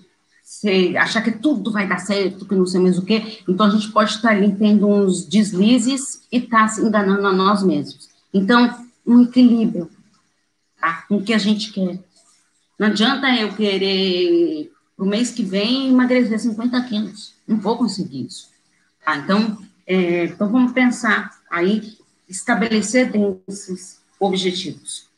você 0.42 0.94
achar 0.98 1.22
que 1.22 1.30
tudo 1.30 1.72
vai 1.72 1.88
dar 1.88 1.98
certo, 1.98 2.46
que 2.46 2.54
não 2.54 2.66
sei 2.66 2.80
mais 2.80 2.98
o 2.98 3.04
quê, 3.04 3.38
então 3.48 3.66
a 3.66 3.70
gente 3.70 3.90
pode 3.90 4.10
estar 4.10 4.30
ali 4.30 4.54
tendo 4.54 4.86
uns 4.86 5.24
deslizes 5.24 6.26
e 6.30 6.38
estar 6.38 6.62
tá 6.62 6.68
se 6.68 6.82
enganando 6.82 7.26
a 7.26 7.32
nós 7.32 7.62
mesmos. 7.62 8.10
Então, 8.34 8.86
um 9.06 9.22
equilíbrio, 9.22 9.90
tá? 10.80 11.04
com 11.08 11.16
o 11.16 11.22
que 11.22 11.32
a 11.32 11.38
gente 11.38 11.72
quer. 11.72 11.98
Não 12.78 12.88
adianta 12.88 13.34
eu 13.34 13.54
querer, 13.54 14.70
o 14.98 15.04
mês 15.04 15.30
que 15.30 15.42
vem, 15.42 15.88
emagrecer 15.88 16.38
50 16.38 16.82
quilos. 16.82 17.34
Não 17.46 17.58
vou 17.58 17.78
conseguir 17.78 18.26
isso. 18.26 18.48
Tá? 19.04 19.16
Então, 19.16 19.58
é, 19.86 20.24
então, 20.24 20.50
vamos 20.50 20.72
pensar 20.72 21.30
aí, 21.50 21.96
estabelecer 22.28 23.10
desses 23.46 24.01
objetivos. 24.22 25.08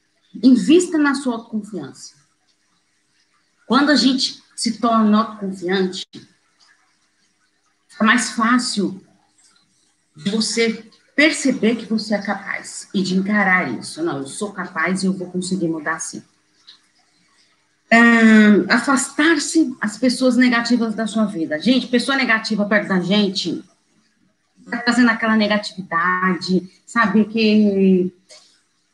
Invista 0.42 0.98
na 0.98 1.14
sua 1.14 1.34
autoconfiança. 1.34 2.14
Quando 3.66 3.90
a 3.90 3.96
gente 3.96 4.42
se 4.56 4.78
torna 4.78 5.18
autoconfiante, 5.18 6.06
é 8.00 8.04
mais 8.04 8.30
fácil 8.30 9.04
você 10.16 10.90
perceber 11.14 11.76
que 11.76 11.86
você 11.86 12.14
é 12.14 12.22
capaz 12.22 12.88
e 12.92 13.02
de 13.02 13.16
encarar 13.16 13.72
isso. 13.78 14.02
Não, 14.02 14.18
eu 14.18 14.26
sou 14.26 14.52
capaz 14.52 15.02
e 15.02 15.06
eu 15.06 15.12
vou 15.12 15.30
conseguir 15.30 15.68
mudar 15.68 15.98
sim. 16.00 16.22
Afastar-se 18.68 19.76
as 19.80 19.96
pessoas 19.96 20.36
negativas 20.36 20.94
da 20.94 21.06
sua 21.06 21.26
vida. 21.26 21.60
Gente, 21.60 21.86
pessoa 21.86 22.16
negativa 22.16 22.64
perto 22.64 22.88
da 22.88 23.00
gente 23.00 23.62
vai 24.66 24.82
trazendo 24.82 25.10
aquela 25.10 25.36
negatividade, 25.36 26.68
sabe, 26.86 27.26
que 27.26 28.12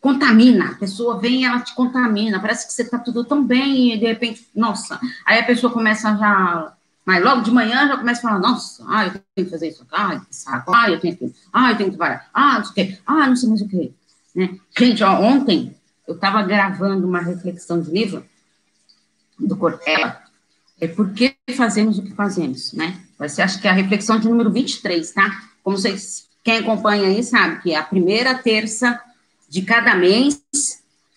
contamina, 0.00 0.70
a 0.70 0.74
pessoa 0.74 1.18
vem 1.18 1.44
ela 1.44 1.60
te 1.60 1.74
contamina, 1.74 2.40
parece 2.40 2.66
que 2.66 2.72
você 2.72 2.84
tá 2.84 2.98
tudo 2.98 3.24
tão 3.24 3.44
bem 3.44 3.92
e 3.92 3.98
de 3.98 4.06
repente, 4.06 4.46
nossa, 4.54 4.98
aí 5.26 5.38
a 5.38 5.44
pessoa 5.44 5.72
começa 5.72 6.16
já 6.16 6.72
mas 7.04 7.24
logo 7.24 7.42
de 7.42 7.50
manhã 7.50 7.88
já 7.88 7.96
começa 7.96 8.20
a 8.20 8.22
falar, 8.22 8.38
nossa, 8.38 8.84
ah, 8.86 9.06
eu 9.06 9.12
tenho 9.34 9.46
que 9.46 9.50
fazer 9.50 9.68
isso, 9.68 9.84
ah, 9.90 10.20
que 10.20 10.36
saco, 10.36 10.72
ah, 10.72 10.90
eu 10.90 11.00
tenho 11.00 11.16
que, 11.16 11.34
ah, 11.52 11.70
eu 11.72 11.76
tenho 11.76 11.90
que 11.90 11.96
trabalhar, 11.96 12.28
ah, 12.32 12.58
não 12.58 12.64
sei 12.64 12.70
o 12.70 12.74
quê, 12.74 12.98
ah, 13.06 13.26
não 13.26 13.36
sei 13.36 13.48
mais 13.48 13.62
o 13.62 13.68
quê. 13.68 13.92
Né? 14.34 14.58
Gente, 14.78 15.02
ó, 15.02 15.20
ontem 15.20 15.74
eu 16.06 16.14
estava 16.14 16.42
gravando 16.42 17.06
uma 17.06 17.20
reflexão 17.20 17.80
de 17.80 17.90
livro 17.90 18.24
do 19.38 19.56
Cortella, 19.56 20.20
é 20.80 20.86
por 20.86 21.12
que 21.12 21.34
fazemos 21.56 21.98
o 21.98 22.02
que 22.02 22.12
fazemos, 22.12 22.72
né? 22.72 22.98
Você 23.18 23.42
acha 23.42 23.58
que 23.58 23.66
é 23.66 23.70
a 23.70 23.74
reflexão 23.74 24.18
de 24.18 24.28
número 24.28 24.50
23, 24.50 25.10
tá? 25.12 25.42
Como 25.62 25.76
vocês, 25.76 26.28
quem 26.42 26.58
acompanha 26.58 27.08
aí 27.08 27.22
sabe 27.22 27.60
que 27.60 27.72
é 27.72 27.76
a 27.76 27.82
primeira 27.82 28.34
terça 28.34 29.00
de 29.50 29.62
cada 29.62 29.96
mês, 29.96 30.40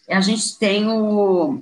a 0.10 0.20
gente 0.20 0.58
tem 0.58 0.88
o, 0.88 1.62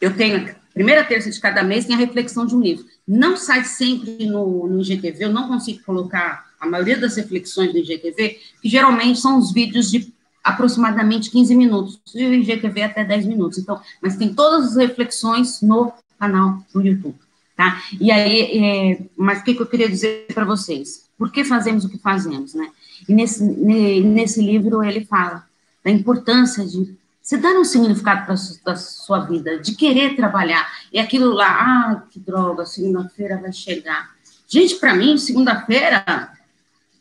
eu 0.00 0.16
tenho 0.16 0.54
primeira 0.72 1.04
terça 1.04 1.30
de 1.30 1.40
cada 1.40 1.62
mês 1.62 1.84
tem 1.84 1.96
a 1.96 1.98
reflexão 1.98 2.46
de 2.46 2.54
um 2.54 2.60
livro. 2.60 2.86
Não 3.06 3.36
sai 3.36 3.64
sempre 3.64 4.24
no, 4.24 4.68
no 4.68 4.80
IGTV, 4.80 5.24
eu 5.24 5.32
não 5.32 5.48
consigo 5.48 5.82
colocar 5.84 6.46
a 6.60 6.66
maioria 6.66 6.96
das 6.96 7.16
reflexões 7.16 7.72
do 7.72 7.78
IGTV, 7.78 8.38
que 8.62 8.68
geralmente 8.68 9.18
são 9.18 9.36
os 9.36 9.52
vídeos 9.52 9.90
de 9.90 10.12
aproximadamente 10.44 11.30
15 11.30 11.54
minutos, 11.56 12.00
e 12.14 12.24
o 12.24 12.34
IGTV 12.34 12.82
até 12.82 13.04
10 13.04 13.26
minutos. 13.26 13.58
Então, 13.58 13.80
mas 14.00 14.16
tem 14.16 14.32
todas 14.32 14.70
as 14.70 14.76
reflexões 14.76 15.60
no 15.60 15.92
canal 16.18 16.64
do 16.72 16.80
YouTube, 16.80 17.16
tá? 17.56 17.82
E 18.00 18.12
aí, 18.12 18.64
é, 18.64 18.98
mas 19.16 19.40
o 19.40 19.44
que, 19.44 19.54
que 19.54 19.62
eu 19.62 19.66
queria 19.66 19.88
dizer 19.88 20.26
para 20.32 20.44
vocês? 20.44 21.04
Por 21.18 21.32
que 21.32 21.44
fazemos 21.44 21.84
o 21.84 21.88
que 21.88 21.98
fazemos, 21.98 22.54
né? 22.54 22.70
E 23.08 23.14
nesse, 23.14 23.42
nesse 23.42 24.40
livro 24.40 24.82
ele 24.84 25.04
fala 25.04 25.44
da 25.84 25.90
importância 25.90 26.64
de 26.64 26.96
você 27.22 27.36
dar 27.36 27.54
um 27.54 27.64
significado 27.64 28.26
para 28.26 28.72
a 28.72 28.76
sua 28.76 29.20
vida, 29.20 29.58
de 29.58 29.74
querer 29.76 30.16
trabalhar. 30.16 30.68
E 30.92 30.98
aquilo 30.98 31.32
lá, 31.32 31.48
ah, 31.48 32.02
que 32.10 32.18
droga, 32.18 32.66
segunda-feira 32.66 33.40
vai 33.40 33.52
chegar. 33.52 34.10
Gente, 34.48 34.74
para 34.74 34.94
mim, 34.94 35.16
segunda-feira, 35.16 36.04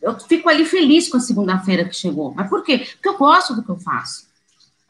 eu 0.01 0.17
fico 0.19 0.47
ali 0.47 0.63
feliz 0.63 1.09
com 1.09 1.17
a 1.17 1.19
segunda-feira 1.19 1.85
que 1.85 1.95
chegou. 1.95 2.33
Mas 2.35 2.50
por 2.50 2.63
quê? 2.63 2.79
Porque 2.79 3.09
eu 3.09 3.17
gosto 3.17 3.55
do 3.55 3.63
que 3.63 3.69
eu 3.69 3.79
faço. 3.79 4.27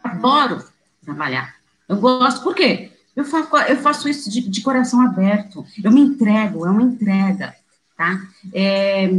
Adoro 0.04 0.64
trabalhar. 1.04 1.56
Eu 1.88 1.98
gosto, 1.98 2.44
por 2.44 2.54
quê? 2.54 2.92
Eu 3.16 3.26
faço, 3.26 3.58
eu 3.58 3.78
faço 3.78 4.10
isso 4.10 4.30
de, 4.30 4.42
de 4.42 4.62
coração 4.62 5.02
aberto. 5.02 5.66
Eu 5.84 5.92
me 5.92 6.02
entrego, 6.02 6.66
é 6.66 6.70
uma 6.70 6.84
entrega, 6.84 7.56
tá? 7.98 8.22
É, 8.54 9.10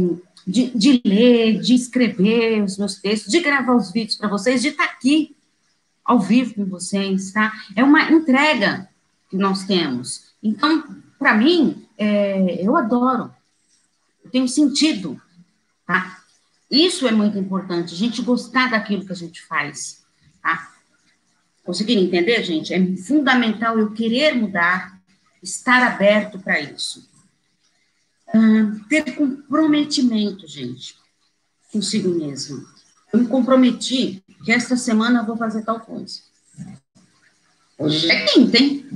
de, 0.45 0.69
de 0.77 1.01
ler, 1.05 1.59
de 1.59 1.73
escrever 1.73 2.61
os 2.61 2.77
meus 2.77 2.95
textos, 2.95 3.31
de 3.31 3.39
gravar 3.39 3.75
os 3.75 3.91
vídeos 3.91 4.17
para 4.17 4.27
vocês, 4.27 4.61
de 4.61 4.69
estar 4.69 4.87
tá 4.87 4.93
aqui 4.93 5.35
ao 6.03 6.19
vivo 6.19 6.55
com 6.55 6.65
vocês, 6.65 7.31
tá? 7.31 7.53
É 7.75 7.83
uma 7.83 8.11
entrega 8.11 8.89
que 9.29 9.37
nós 9.37 9.63
temos. 9.63 10.33
Então, 10.41 10.83
para 11.17 11.33
mim, 11.33 11.87
é, 11.97 12.65
eu 12.65 12.75
adoro, 12.75 13.33
eu 14.23 14.29
tenho 14.29 14.47
sentido, 14.47 15.19
tá? 15.87 16.21
Isso 16.69 17.07
é 17.07 17.11
muito 17.11 17.37
importante, 17.37 17.93
a 17.93 17.97
gente 17.97 18.21
gostar 18.21 18.71
daquilo 18.71 19.05
que 19.05 19.11
a 19.13 19.15
gente 19.15 19.41
faz, 19.43 20.03
tá? 20.41 20.73
Conseguiram 21.63 22.01
entender, 22.01 22.43
gente? 22.43 22.73
É 22.73 22.95
fundamental 22.97 23.79
eu 23.79 23.91
querer 23.91 24.35
mudar, 24.35 24.99
estar 25.41 25.81
aberto 25.81 26.37
para 26.39 26.59
isso. 26.59 27.09
Ter 28.89 29.15
comprometimento, 29.15 30.47
gente, 30.47 30.95
consigo 31.71 32.09
mesmo. 32.09 32.65
Eu 33.11 33.19
me 33.19 33.27
comprometi 33.27 34.23
que 34.43 34.51
esta 34.51 34.75
semana 34.75 35.19
eu 35.19 35.25
vou 35.25 35.37
fazer 35.37 35.63
tal 35.63 35.79
coisa. 35.79 36.19
Hoje 37.77 38.07
já 38.07 38.13
é 38.13 38.25
quinta, 38.25 38.57
hein? 38.57 38.89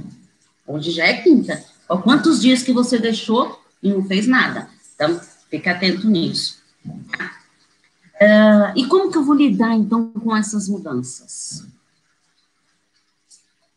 Hoje 0.66 0.92
já 0.92 1.06
é 1.06 1.22
quinta. 1.22 1.64
Ó, 1.88 1.98
quantos 1.98 2.42
dias 2.42 2.64
que 2.64 2.74
você 2.74 2.98
deixou 2.98 3.62
e 3.82 3.90
não 3.90 4.04
fez 4.04 4.28
nada? 4.28 4.70
Então, 4.96 5.20
fique 5.50 5.70
atento 5.70 6.08
nisso. 6.08 6.62
Uh, 6.86 8.74
e 8.76 8.86
como 8.88 9.12
que 9.12 9.18
eu 9.18 9.24
vou 9.24 9.36
lidar, 9.36 9.74
então, 9.74 10.12
com 10.12 10.36
essas 10.36 10.68
mudanças? 10.68 11.66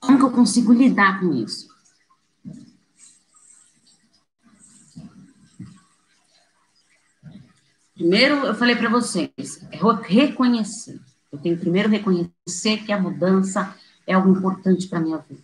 Como 0.01 0.19
que 0.19 0.25
eu 0.25 0.31
consigo 0.31 0.73
lidar 0.73 1.21
com 1.21 1.35
isso? 1.35 1.70
Primeiro, 8.01 8.47
eu 8.47 8.55
falei 8.55 8.75
para 8.75 8.89
vocês, 8.89 9.63
é 9.71 9.79
reconhecer. 10.09 10.99
Eu 11.31 11.39
tenho 11.39 11.59
primeiro 11.59 11.87
reconhecer 11.91 12.79
que 12.87 12.91
a 12.91 12.99
mudança 12.99 13.77
é 14.07 14.15
algo 14.15 14.31
importante 14.31 14.89
para 14.89 15.01
a 15.01 15.03
minha 15.03 15.19
vida. 15.19 15.43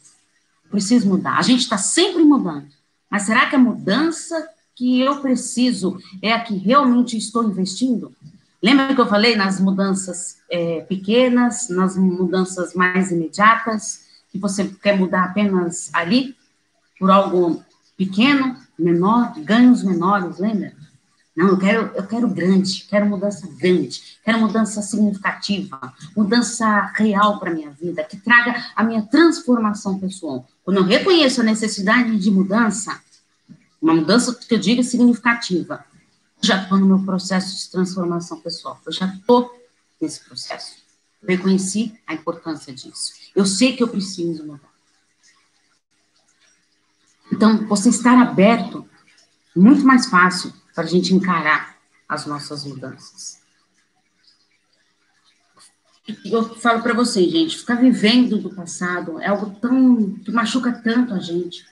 Preciso 0.71 1.07
mudar. 1.07 1.37
A 1.37 1.43
gente 1.43 1.61
está 1.61 1.77
sempre 1.77 2.25
mudando. 2.25 2.67
Mas 3.11 3.25
será 3.25 3.45
que 3.45 3.57
a 3.57 3.59
mudança 3.59 4.49
que 4.75 5.03
eu 5.03 5.21
preciso 5.21 5.99
é 6.23 6.33
a 6.33 6.41
que 6.41 6.57
realmente 6.57 7.15
estou 7.15 7.45
investindo? 7.45 8.17
Lembra 8.63 8.95
que 8.95 9.01
eu 9.03 9.07
falei 9.07 9.37
nas 9.37 9.61
mudanças 9.61 10.39
é, 10.51 10.81
pequenas, 10.81 11.69
nas 11.69 11.95
mudanças 11.95 12.73
mais 12.73 13.11
imediatas, 13.11 14.07
que 14.33 14.39
você 14.39 14.65
quer 14.83 14.99
mudar 14.99 15.25
apenas 15.25 15.91
ali, 15.93 16.35
por 16.99 17.11
algo 17.11 17.63
pequeno, 17.99 18.57
menor, 18.79 19.35
ganhos 19.41 19.83
menores, 19.83 20.39
lembra? 20.39 20.73
Não, 21.37 21.49
eu 21.49 21.59
quero, 21.59 21.93
eu 21.95 22.07
quero 22.07 22.29
grande, 22.29 22.87
quero 22.89 23.05
mudança 23.05 23.47
grande, 23.59 24.19
quero 24.25 24.41
mudança 24.41 24.81
significativa, 24.81 25.93
mudança 26.17 26.91
real 26.95 27.39
para 27.39 27.51
a 27.51 27.55
minha 27.55 27.71
vida, 27.71 28.03
que 28.03 28.17
traga 28.17 28.73
a 28.75 28.83
minha 28.83 29.03
transformação 29.03 29.99
pessoal. 30.01 30.49
Quando 30.65 30.79
eu 30.79 30.85
reconheço 30.85 31.43
a 31.43 31.45
necessidade 31.45 32.19
de 32.19 32.31
mudança, 32.31 32.99
uma 33.83 33.93
mudança 33.93 34.35
que 34.35 34.55
eu 34.55 34.59
digo 34.59 34.83
significativa, 34.83 35.85
já 36.41 36.63
estou 36.63 36.79
no 36.79 36.87
meu 36.87 37.01
processo 37.01 37.55
de 37.55 37.71
transformação 37.71 38.41
pessoal, 38.41 38.81
eu 38.87 38.93
já 38.93 39.07
estou 39.07 39.55
nesse 40.01 40.25
processo. 40.25 40.77
Eu 41.23 41.29
reconheci 41.29 42.01
a 42.07 42.15
importância 42.15 42.73
disso. 42.73 43.13
Eu 43.35 43.45
sei 43.45 43.77
que 43.77 43.83
eu 43.83 43.89
preciso 43.89 44.47
mudar. 44.47 44.71
Então, 47.31 47.67
você 47.67 47.91
estar 47.91 48.17
aberto, 48.23 48.89
muito 49.55 49.85
mais 49.85 50.07
fácil 50.07 50.51
para 50.77 50.85
a 50.85 50.89
gente 50.89 51.15
encarar 51.15 51.75
as 52.07 52.27
nossas 52.27 52.65
mudanças. 52.65 53.39
Eu 56.25 56.55
falo 56.57 56.83
para 56.83 56.93
vocês, 56.93 57.33
gente, 57.33 57.57
ficar 57.57 57.77
vivendo 57.77 58.39
do 58.39 58.55
passado 58.55 59.21
é 59.21 59.27
algo 59.27 59.59
tão 59.59 60.13
que 60.17 60.31
machuca 60.31 60.71
tanto 60.71 61.15
a 61.15 61.19
gente. 61.19 61.67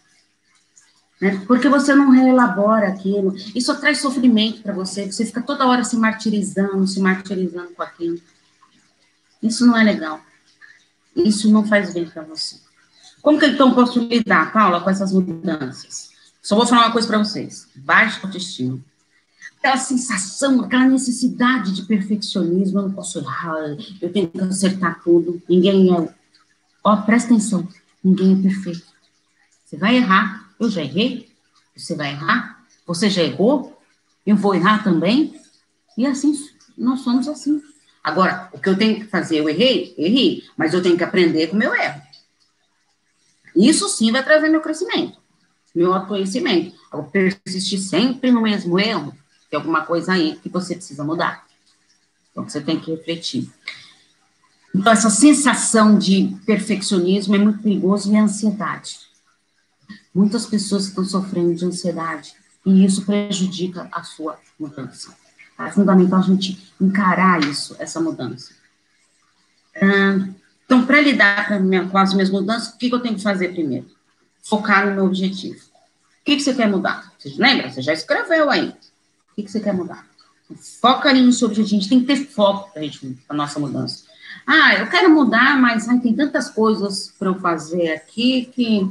Né? 1.21 1.41
Porque 1.47 1.69
você 1.69 1.95
não 1.95 2.11
reelabora 2.11 2.89
aquilo. 2.89 3.37
Isso 3.55 3.79
traz 3.79 3.99
sofrimento 3.99 4.63
para 4.63 4.73
você. 4.73 5.13
Você 5.13 5.27
fica 5.27 5.43
toda 5.43 5.67
hora 5.67 5.85
se 5.85 5.97
martirizando, 5.97 6.87
se 6.89 6.99
martirizando 6.99 7.75
com 7.75 7.83
aquilo. 7.83 8.19
Isso 9.41 9.67
não 9.67 9.77
é 9.77 9.85
legal. 9.85 10.21
Isso 11.15 11.49
não 11.53 11.65
faz 11.65 11.93
bem 11.93 12.07
para 12.07 12.23
você. 12.23 12.57
Como 13.21 13.39
que 13.39 13.47
então 13.47 13.75
posso 13.75 14.01
lidar, 14.01 14.53
Paula, 14.53 14.81
com 14.81 14.91
essas 14.91 15.13
mudanças? 15.13 16.11
Só 16.43 16.57
vou 16.57 16.67
falar 16.67 16.87
uma 16.87 16.93
coisa 16.93 17.07
para 17.07 17.19
vocês: 17.19 17.69
baixa 17.77 18.21
autoestima 18.25 18.81
aquela 19.65 19.79
sensação, 19.79 20.61
aquela 20.61 20.85
necessidade 20.85 21.73
de 21.73 21.83
perfeccionismo, 21.85 22.79
eu 22.79 22.83
não 22.83 22.93
posso 22.93 23.19
errar, 23.19 23.75
eu 24.01 24.13
tenho 24.13 24.29
que 24.29 24.39
acertar 24.43 25.03
tudo, 25.03 25.43
ninguém 25.49 25.91
é. 25.91 26.15
Ó, 26.85 26.97
presta 26.97 27.33
atenção, 27.33 27.67
ninguém 28.05 28.39
é 28.39 28.43
perfeito. 28.43 28.85
Você 29.65 29.79
vai 29.79 29.97
errar, 29.97 30.51
eu 30.61 30.69
já 30.69 30.83
errei, 30.83 31.31
você 31.75 31.95
vai 31.95 32.11
errar, 32.11 32.63
você 32.87 33.09
já 33.09 33.23
errou, 33.23 33.81
eu 34.27 34.37
vou 34.37 34.55
errar 34.55 34.85
também, 34.85 35.41
e 35.97 36.07
assim, 36.07 36.35
nós 36.77 37.01
somos 37.01 37.27
assim. 37.27 37.63
Agora, 38.03 38.51
o 38.53 38.59
que 38.59 38.69
eu 38.69 38.77
tenho 38.77 38.97
que 38.97 39.07
fazer, 39.07 39.39
eu 39.39 39.49
errei? 39.49 39.95
Errei, 39.97 40.45
mas 40.59 40.75
eu 40.75 40.83
tenho 40.83 40.99
que 40.99 41.05
aprender 41.05 41.47
com 41.47 41.57
o 41.57 41.59
meu 41.59 41.75
erro. 41.75 42.03
Isso 43.57 43.89
sim 43.89 44.13
vai 44.13 44.23
trazer 44.23 44.51
meu 44.51 44.61
crescimento, 44.61 45.19
meu 45.75 45.95
autoconhecimento. 45.95 46.77
Eu 46.93 47.05
persistir 47.05 47.79
sempre 47.79 48.31
no 48.31 48.43
mesmo 48.43 48.79
erro, 48.79 49.17
tem 49.55 49.57
alguma 49.57 49.83
coisa 49.83 50.13
aí 50.13 50.37
que 50.43 50.49
você 50.49 50.75
precisa 50.75 51.05
mudar. 51.05 51.47
Então, 52.33 52.49
você 52.49 52.61
tem 52.61 52.81
que 52.81 52.91
refletir. 52.91 53.49
Então, 54.75 54.93
essa 54.93 55.09
sensação 55.09 55.97
de 55.97 56.37
perfeccionismo 56.45 57.37
é 57.37 57.39
muito 57.39 57.63
perigoso 57.63 58.13
e 58.13 58.17
a 58.17 58.25
ansiedade. 58.25 58.99
Muitas 60.13 60.45
pessoas 60.47 60.87
estão 60.87 61.05
sofrendo 61.05 61.55
de 61.55 61.65
ansiedade 61.65 62.35
e 62.67 62.85
isso 62.85 63.07
prejudica 63.07 63.89
a 63.93 64.03
sua 64.03 64.39
mudança. 64.59 65.15
É 65.57 65.71
fundamental 65.71 66.19
a 66.19 66.23
gente 66.23 66.73
encarar 66.81 67.41
isso, 67.45 67.77
essa 67.79 68.01
mudança. 68.01 68.53
Então, 70.67 70.85
para 70.85 71.01
lidar 71.01 71.49
com 71.91 71.99
as 71.99 72.13
minhas 72.13 72.31
mudanças, 72.31 72.75
o 72.75 72.79
que, 72.79 72.93
eu 72.93 72.99
tenho 72.99 73.15
que 73.15 73.23
fazer 73.23 73.51
primeiro? 73.51 73.89
Focar 74.43 74.89
no 74.89 74.95
meu 74.97 75.05
objetivo. 75.05 75.61
O 75.61 76.25
que, 76.25 76.41
você 76.41 76.53
quer 76.53 76.69
mudar? 76.69 77.13
Você 77.17 77.33
lembra? 77.37 77.71
Você 77.71 77.83
já 77.83 77.93
escreveu 77.93 78.51
aí. 78.51 78.75
O 79.35 79.37
que, 79.37 79.43
que 79.43 79.51
você 79.51 79.59
quer 79.59 79.75
mudar? 79.75 80.07
Foca 80.81 81.09
ali 81.09 81.21
no 81.21 81.33
seu 81.33 81.49
objetivo. 81.49 81.77
A 81.77 81.81
gente 81.81 81.89
tem 81.89 82.01
que 82.01 82.07
ter 82.07 82.25
foco 82.27 82.73
para 82.73 82.83
a 83.29 83.35
nossa 83.35 83.59
mudança. 83.59 84.05
Ah, 84.47 84.75
eu 84.75 84.89
quero 84.89 85.11
mudar, 85.11 85.59
mas 85.59 85.89
ai, 85.89 85.99
tem 85.99 86.15
tantas 86.15 86.49
coisas 86.49 87.13
para 87.19 87.29
eu 87.29 87.41
fazer 87.41 87.93
aqui 87.93 88.47
que. 88.55 88.89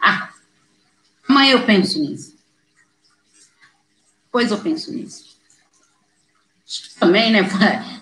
Ah, 0.00 0.30
amanhã 1.28 1.52
eu 1.52 1.66
penso 1.66 2.00
nisso. 2.00 2.34
Depois 4.24 4.50
eu 4.50 4.58
penso 4.58 4.90
nisso. 4.90 5.36
Também, 6.98 7.30
né? 7.30 7.44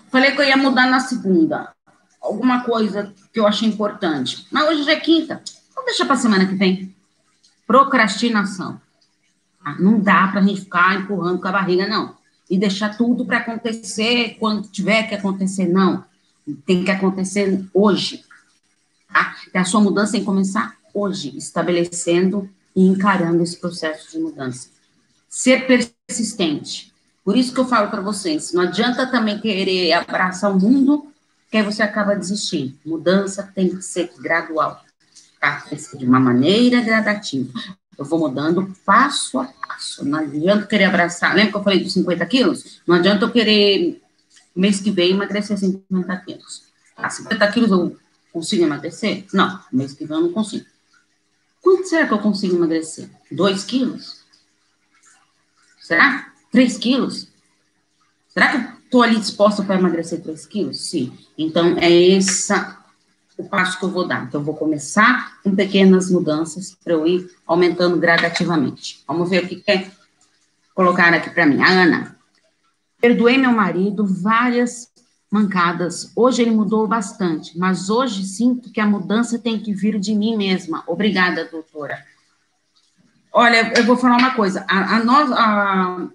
Falei 0.09 0.31
que 0.31 0.39
eu 0.39 0.45
ia 0.45 0.55
mudar 0.55 0.89
na 0.89 1.01
segunda. 1.01 1.73
Alguma 2.21 2.63
coisa 2.63 3.13
que 3.33 3.39
eu 3.41 3.45
achei 3.45 3.67
importante. 3.67 4.47
Mas 4.49 4.69
hoje 4.69 4.83
já 4.83 4.93
é 4.93 4.99
quinta. 5.01 5.43
Vamos 5.75 5.91
deixar 5.91 6.05
para 6.05 6.15
semana 6.15 6.45
que 6.45 6.55
vem. 6.55 6.95
Procrastinação. 7.67 8.79
Não 9.79 9.99
dá 9.99 10.27
para 10.27 10.41
a 10.41 10.43
gente 10.43 10.61
ficar 10.61 10.99
empurrando 10.99 11.39
com 11.39 11.47
a 11.47 11.51
barriga, 11.51 11.87
não. 11.87 12.15
E 12.49 12.57
deixar 12.57 12.97
tudo 12.97 13.25
para 13.25 13.37
acontecer 13.37 14.37
quando 14.39 14.67
tiver 14.67 15.03
que 15.03 15.15
acontecer, 15.15 15.67
não. 15.67 16.03
Tem 16.65 16.83
que 16.83 16.91
acontecer 16.91 17.63
hoje. 17.73 18.23
Tá? 19.11 19.35
E 19.53 19.57
a 19.57 19.65
sua 19.65 19.81
mudança 19.81 20.13
tem 20.13 20.21
que 20.21 20.25
começar 20.25 20.75
hoje, 20.93 21.35
estabelecendo 21.37 22.49
e 22.75 22.85
encarando 22.85 23.41
esse 23.41 23.57
processo 23.57 24.11
de 24.11 24.19
mudança. 24.19 24.69
Ser 25.29 25.65
persistente. 25.65 26.93
Por 27.23 27.37
isso 27.37 27.53
que 27.53 27.59
eu 27.59 27.67
falo 27.67 27.89
para 27.89 28.01
vocês, 28.01 28.51
não 28.51 28.63
adianta 28.63 29.07
também 29.07 29.39
querer 29.39 29.93
abraçar 29.93 30.51
o 30.51 30.59
mundo, 30.59 31.07
que 31.49 31.57
aí 31.57 31.63
você 31.63 31.81
acaba 31.81 32.15
desistindo. 32.15 32.77
Mudança 32.85 33.49
tem 33.55 33.69
que 33.69 33.81
ser 33.81 34.11
gradual, 34.19 34.83
tá? 35.39 35.61
Tem 35.61 35.77
que 35.77 35.83
ser 35.83 35.97
de 35.97 36.05
uma 36.05 36.19
maneira 36.19 36.81
gradativa. 36.81 37.49
Eu 37.97 38.05
vou 38.05 38.19
mudando 38.19 38.75
passo 38.85 39.39
a 39.39 39.45
passo. 39.45 40.03
Não 40.05 40.19
adianta 40.19 40.67
querer 40.67 40.85
abraçar. 40.85 41.35
Lembra 41.35 41.51
que 41.51 41.57
eu 41.57 41.63
falei 41.63 41.83
dos 41.83 41.93
50 41.93 42.25
quilos? 42.25 42.81
Não 42.87 42.95
adianta 42.95 43.25
eu 43.25 43.31
querer, 43.31 44.01
mês 44.55 44.79
que 44.79 44.91
vem, 44.91 45.11
emagrecer 45.11 45.57
50 45.57 46.17
quilos. 46.17 46.63
Ah, 46.95 47.09
50 47.09 47.51
quilos 47.51 47.71
eu 47.71 47.97
consigo 48.31 48.63
emagrecer? 48.63 49.25
Não, 49.33 49.59
mês 49.71 49.93
que 49.93 50.05
vem 50.05 50.17
eu 50.17 50.23
não 50.23 50.31
consigo. 50.31 50.65
Quanto 51.61 51.87
será 51.87 52.07
que 52.07 52.13
eu 52.13 52.19
consigo 52.19 52.55
emagrecer? 52.55 53.09
2 53.31 53.63
quilos? 53.63 54.23
Será? 55.79 56.31
3 56.51 56.77
quilos? 56.77 57.27
Será 58.27 58.49
que 58.49 58.57
eu 58.57 58.83
estou 58.83 59.03
ali 59.03 59.17
disposta 59.17 59.63
para 59.63 59.75
emagrecer 59.75 60.21
3 60.21 60.45
quilos? 60.45 60.79
Sim. 60.81 61.17
Então, 61.37 61.77
é 61.77 62.15
essa 62.15 62.82
o 63.37 63.43
passo 63.43 63.79
que 63.79 63.85
eu 63.85 63.89
vou 63.89 64.07
dar. 64.07 64.23
Então, 64.23 64.41
eu 64.41 64.45
vou 64.45 64.55
começar 64.55 65.39
com 65.43 65.55
pequenas 65.55 66.09
mudanças 66.09 66.75
para 66.83 66.93
eu 66.93 67.05
ir 67.07 67.29
aumentando 67.45 67.97
gradativamente. 67.97 69.03
Vamos 69.07 69.29
ver 69.29 69.43
o 69.43 69.47
que 69.47 69.57
quer 69.57 69.91
colocar 70.73 71.13
aqui 71.13 71.29
para 71.29 71.45
mim. 71.45 71.61
A 71.61 71.69
Ana. 71.69 72.15
Perdoei 72.99 73.37
meu 73.37 73.51
marido 73.51 74.05
várias 74.05 74.89
mancadas. 75.29 76.11
Hoje 76.15 76.41
ele 76.41 76.51
mudou 76.51 76.87
bastante, 76.87 77.57
mas 77.57 77.89
hoje 77.89 78.23
sinto 78.23 78.71
que 78.71 78.79
a 78.79 78.85
mudança 78.85 79.39
tem 79.39 79.59
que 79.59 79.73
vir 79.73 79.99
de 79.99 80.13
mim 80.13 80.37
mesma. 80.37 80.83
Obrigada, 80.85 81.45
doutora. 81.45 81.97
Olha, 83.31 83.73
eu 83.75 83.83
vou 83.83 83.97
falar 83.97 84.17
uma 84.17 84.35
coisa. 84.35 84.63
A, 84.69 84.97
a 84.97 85.03
nós, 85.03 85.31
a, 85.31 86.07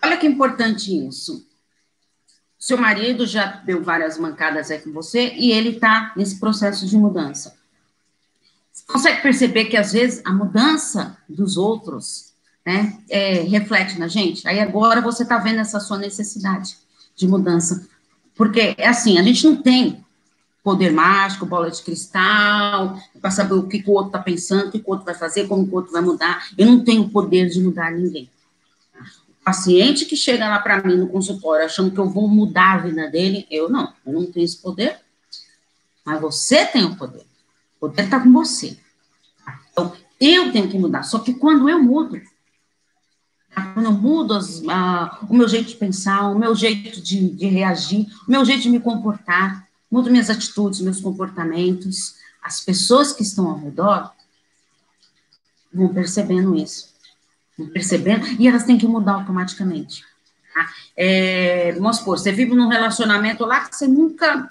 olha 0.00 0.16
que 0.16 0.28
importante 0.28 0.96
isso. 1.06 1.44
Seu 2.64 2.78
marido 2.78 3.26
já 3.26 3.44
deu 3.44 3.82
várias 3.82 4.16
mancadas 4.16 4.70
aí 4.70 4.78
com 4.78 4.90
você 4.90 5.34
e 5.34 5.52
ele 5.52 5.68
está 5.68 6.14
nesse 6.16 6.40
processo 6.40 6.86
de 6.86 6.96
mudança. 6.96 7.54
Você 8.72 8.84
consegue 8.90 9.20
perceber 9.20 9.66
que 9.66 9.76
às 9.76 9.92
vezes 9.92 10.22
a 10.24 10.32
mudança 10.32 11.14
dos 11.28 11.58
outros 11.58 12.32
né, 12.64 12.98
é, 13.10 13.42
reflete 13.42 13.98
na 13.98 14.08
gente? 14.08 14.48
Aí 14.48 14.60
agora 14.60 15.02
você 15.02 15.24
está 15.24 15.36
vendo 15.36 15.60
essa 15.60 15.78
sua 15.78 15.98
necessidade 15.98 16.78
de 17.14 17.28
mudança. 17.28 17.86
Porque 18.34 18.74
é 18.78 18.88
assim, 18.88 19.18
a 19.18 19.22
gente 19.22 19.44
não 19.44 19.56
tem 19.56 20.02
poder 20.62 20.90
mágico, 20.90 21.44
bola 21.44 21.70
de 21.70 21.82
cristal, 21.82 22.98
para 23.20 23.30
saber 23.30 23.52
o 23.52 23.68
que, 23.68 23.84
o 23.86 23.90
outro 23.90 24.06
está 24.06 24.20
pensando, 24.20 24.68
o 24.68 24.72
que, 24.72 24.78
o 24.78 24.90
outro 24.90 25.04
vai 25.04 25.14
fazer, 25.14 25.46
como 25.48 25.64
o 25.64 25.74
outro 25.74 25.92
vai 25.92 26.00
mudar. 26.00 26.48
Eu 26.56 26.64
não 26.64 26.82
tenho 26.82 27.10
poder 27.10 27.50
de 27.50 27.60
mudar 27.60 27.92
ninguém. 27.92 28.30
Paciente 29.44 30.06
que 30.06 30.16
chega 30.16 30.48
lá 30.48 30.58
para 30.58 30.82
mim 30.82 30.96
no 30.96 31.08
consultório 31.08 31.66
achando 31.66 31.90
que 31.90 31.98
eu 31.98 32.08
vou 32.08 32.26
mudar 32.26 32.74
a 32.74 32.78
vida 32.78 33.10
dele, 33.10 33.46
eu 33.50 33.68
não, 33.68 33.92
eu 34.06 34.12
não 34.12 34.26
tenho 34.26 34.44
esse 34.44 34.56
poder. 34.56 34.98
Mas 36.04 36.20
você 36.20 36.64
tem 36.64 36.84
o 36.84 36.96
poder. 36.96 37.26
O 37.76 37.80
poder 37.80 38.04
está 38.04 38.18
com 38.20 38.32
você. 38.32 38.78
Então, 39.72 39.92
eu 40.20 40.50
tenho 40.50 40.68
que 40.68 40.78
mudar. 40.78 41.02
Só 41.02 41.18
que 41.18 41.34
quando 41.34 41.68
eu 41.68 41.82
mudo, 41.82 42.20
quando 43.74 43.86
eu 43.86 43.92
mudo 43.92 44.34
as, 44.34 44.62
o 45.28 45.34
meu 45.34 45.48
jeito 45.48 45.68
de 45.68 45.76
pensar, 45.76 46.30
o 46.30 46.38
meu 46.38 46.54
jeito 46.54 47.00
de, 47.00 47.30
de 47.30 47.46
reagir, 47.46 48.06
o 48.26 48.30
meu 48.30 48.44
jeito 48.44 48.62
de 48.62 48.70
me 48.70 48.80
comportar, 48.80 49.68
mudo 49.90 50.10
minhas 50.10 50.30
atitudes, 50.30 50.80
meus 50.80 51.00
comportamentos, 51.00 52.14
as 52.42 52.60
pessoas 52.60 53.12
que 53.12 53.22
estão 53.22 53.48
ao 53.48 53.58
redor 53.58 54.12
vão 55.72 55.88
percebendo 55.88 56.54
isso, 56.54 56.93
percebendo, 57.72 58.26
e 58.38 58.48
elas 58.48 58.64
têm 58.64 58.78
que 58.78 58.86
mudar 58.86 59.14
automaticamente. 59.14 60.04
Tá? 60.52 60.68
É, 60.96 61.72
vamos 61.72 61.98
supor, 61.98 62.18
você 62.18 62.32
vive 62.32 62.54
num 62.54 62.68
relacionamento 62.68 63.44
lá 63.44 63.60
que 63.60 63.74
você 63.74 63.86
nunca 63.86 64.50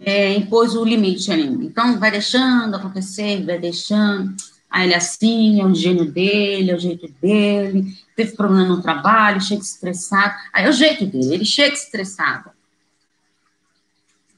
é, 0.00 0.34
impôs 0.34 0.74
o 0.74 0.84
limite 0.84 1.32
ali. 1.32 1.46
Então, 1.46 1.98
vai 1.98 2.10
deixando 2.10 2.74
acontecer, 2.74 3.44
vai 3.44 3.58
deixando. 3.58 4.34
Ah, 4.70 4.84
ele 4.84 4.94
é 4.94 4.96
assim, 4.96 5.60
é 5.60 5.64
o 5.64 5.74
gênio 5.74 6.10
dele, 6.10 6.70
é 6.70 6.74
o 6.74 6.78
jeito 6.78 7.08
dele, 7.22 7.96
teve 8.14 8.36
problema 8.36 8.66
no 8.66 8.82
trabalho, 8.82 9.40
chega 9.40 9.62
estressado. 9.62 10.34
Aí 10.52 10.66
é 10.66 10.68
o 10.68 10.72
jeito 10.72 11.06
dele, 11.06 11.34
ele 11.34 11.44
chega 11.44 11.74
estressado. 11.74 12.50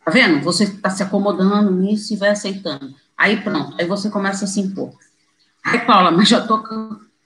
Tá 0.04 0.10
vendo? 0.10 0.42
Você 0.44 0.64
está 0.64 0.90
se 0.90 1.02
acomodando 1.02 1.70
nisso 1.70 2.12
e 2.12 2.16
vai 2.16 2.30
aceitando. 2.30 2.94
Aí 3.16 3.40
pronto, 3.42 3.74
aí 3.78 3.86
você 3.86 4.08
começa 4.10 4.44
a 4.44 4.48
se 4.48 4.60
impor. 4.60 4.92
Aí, 5.64 5.80
Paula, 5.80 6.10
mas 6.10 6.28
já 6.28 6.38
estou 6.38 6.62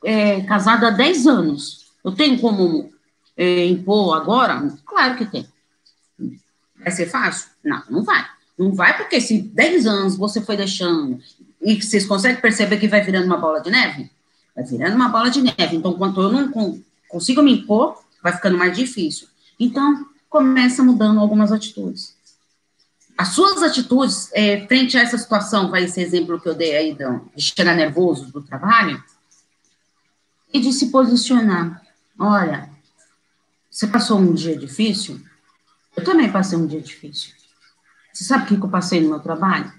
é, 0.04 0.40
casada 0.42 0.88
há 0.88 0.90
10 0.90 1.26
anos. 1.26 1.92
Eu 2.04 2.12
tenho 2.12 2.38
como 2.38 2.92
é, 3.36 3.66
impor 3.66 4.16
agora? 4.16 4.68
Claro 4.84 5.16
que 5.16 5.26
tem. 5.26 5.46
Vai 6.78 6.90
ser 6.90 7.06
fácil? 7.06 7.50
Não, 7.64 7.82
não 7.88 8.04
vai. 8.04 8.24
Não 8.58 8.74
vai 8.74 8.96
porque 8.96 9.20
se 9.20 9.40
10 9.42 9.86
anos 9.86 10.16
você 10.16 10.40
foi 10.40 10.56
deixando 10.56 11.20
e 11.60 11.80
vocês 11.80 12.06
conseguem 12.06 12.40
perceber 12.40 12.78
que 12.78 12.88
vai 12.88 13.02
virando 13.02 13.26
uma 13.26 13.38
bola 13.38 13.60
de 13.60 13.70
neve? 13.70 14.10
Vai 14.54 14.64
virando 14.64 14.96
uma 14.96 15.08
bola 15.08 15.30
de 15.30 15.40
neve. 15.42 15.76
Então, 15.76 15.94
quanto 15.94 16.20
eu 16.20 16.30
não 16.30 16.82
consigo 17.08 17.42
me 17.42 17.52
impor, 17.52 18.02
vai 18.22 18.32
ficando 18.32 18.58
mais 18.58 18.76
difícil. 18.76 19.28
Então, 19.58 20.06
começa 20.28 20.82
mudando 20.82 21.20
algumas 21.20 21.52
atitudes 21.52 22.16
as 23.16 23.28
suas 23.28 23.62
atitudes 23.62 24.30
é, 24.32 24.66
frente 24.66 24.96
a 24.96 25.02
essa 25.02 25.18
situação, 25.18 25.70
vai 25.70 25.84
esse 25.84 26.00
exemplo 26.00 26.40
que 26.40 26.48
eu 26.48 26.54
dei 26.54 26.76
aí 26.76 26.94
de 26.94 27.42
chegar 27.42 27.74
nervoso 27.74 28.32
do 28.32 28.42
trabalho, 28.42 29.02
e 30.52 30.60
de 30.60 30.72
se 30.72 30.90
posicionar. 30.90 31.82
Olha, 32.18 32.70
você 33.70 33.86
passou 33.86 34.18
um 34.18 34.34
dia 34.34 34.56
difícil? 34.56 35.20
Eu 35.96 36.04
também 36.04 36.30
passei 36.30 36.58
um 36.58 36.66
dia 36.66 36.80
difícil. 36.80 37.32
Você 38.12 38.24
sabe 38.24 38.44
o 38.44 38.46
que 38.46 38.64
eu 38.66 38.68
passei 38.68 39.00
no 39.00 39.08
meu 39.08 39.20
trabalho? 39.20 39.72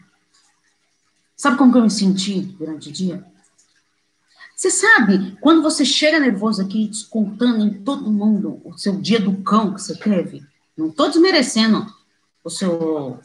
Sabe 1.36 1.58
como 1.58 1.72
que 1.72 1.78
eu 1.78 1.84
me 1.84 1.92
senti 1.92 2.42
durante 2.42 2.90
o 2.90 2.92
dia? 2.92 3.24
Você 4.56 4.72
sabe, 4.72 5.38
quando 5.42 5.62
você 5.62 5.84
chega 5.84 6.20
nervoso 6.20 6.62
aqui, 6.62 6.88
descontando 6.88 7.66
em 7.66 7.84
todo 7.84 8.12
mundo 8.12 8.62
o 8.64 8.78
seu 8.78 9.00
dia 9.00 9.20
do 9.20 9.36
cão 9.44 9.74
que 9.74 9.82
você 9.82 9.96
teve, 9.96 10.44
não 10.78 10.88
estou 10.88 11.10
desmerecendo 11.10 11.86
o 12.44 12.50
seu, 12.50 13.20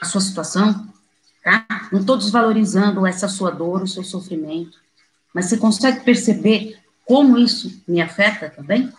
a 0.00 0.06
sua 0.06 0.20
situação, 0.20 0.88
tá? 1.42 1.66
Não 1.92 2.00
estou 2.00 2.16
desvalorizando 2.16 3.06
essa 3.06 3.28
sua 3.28 3.50
dor, 3.50 3.82
o 3.82 3.86
seu 3.86 4.02
sofrimento, 4.02 4.78
mas 5.34 5.46
você 5.46 5.56
consegue 5.56 6.00
perceber 6.00 6.78
como 7.04 7.38
isso 7.38 7.82
me 7.86 8.00
afeta 8.00 8.50
também? 8.50 8.92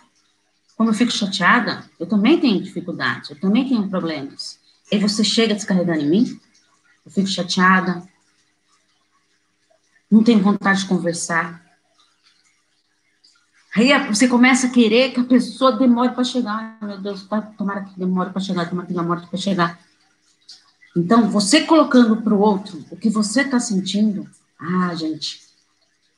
Como 0.76 0.90
eu 0.90 0.94
fico 0.94 1.12
chateada, 1.12 1.84
eu 1.98 2.06
também 2.06 2.40
tenho 2.40 2.62
dificuldade, 2.62 3.30
eu 3.30 3.40
também 3.40 3.68
tenho 3.68 3.88
problemas. 3.88 4.58
E 4.90 4.98
você 4.98 5.22
chega 5.22 5.54
descarregando 5.54 6.00
em 6.00 6.08
mim, 6.08 6.40
eu 7.04 7.12
fico 7.12 7.28
chateada, 7.28 8.02
não 10.10 10.24
tenho 10.24 10.40
vontade 10.40 10.80
de 10.80 10.86
conversar, 10.86 11.60
Aí 13.74 13.88
você 14.08 14.26
começa 14.26 14.66
a 14.66 14.70
querer 14.70 15.12
que 15.12 15.20
a 15.20 15.24
pessoa 15.24 15.72
demore 15.72 16.10
para 16.10 16.24
chegar. 16.24 16.76
Meu 16.82 16.98
Deus, 16.98 17.26
tomara 17.56 17.82
que 17.82 17.98
demore 17.98 18.30
para 18.30 18.40
chegar, 18.40 18.68
tomara 18.68 18.86
que 18.86 18.94
demore 18.94 19.26
para 19.26 19.38
chegar. 19.38 19.78
Então, 20.96 21.30
você 21.30 21.64
colocando 21.64 22.16
para 22.16 22.34
o 22.34 22.40
outro 22.40 22.84
o 22.90 22.96
que 22.96 23.08
você 23.08 23.42
está 23.42 23.60
sentindo, 23.60 24.28
ah, 24.58 24.92
gente, 24.96 25.40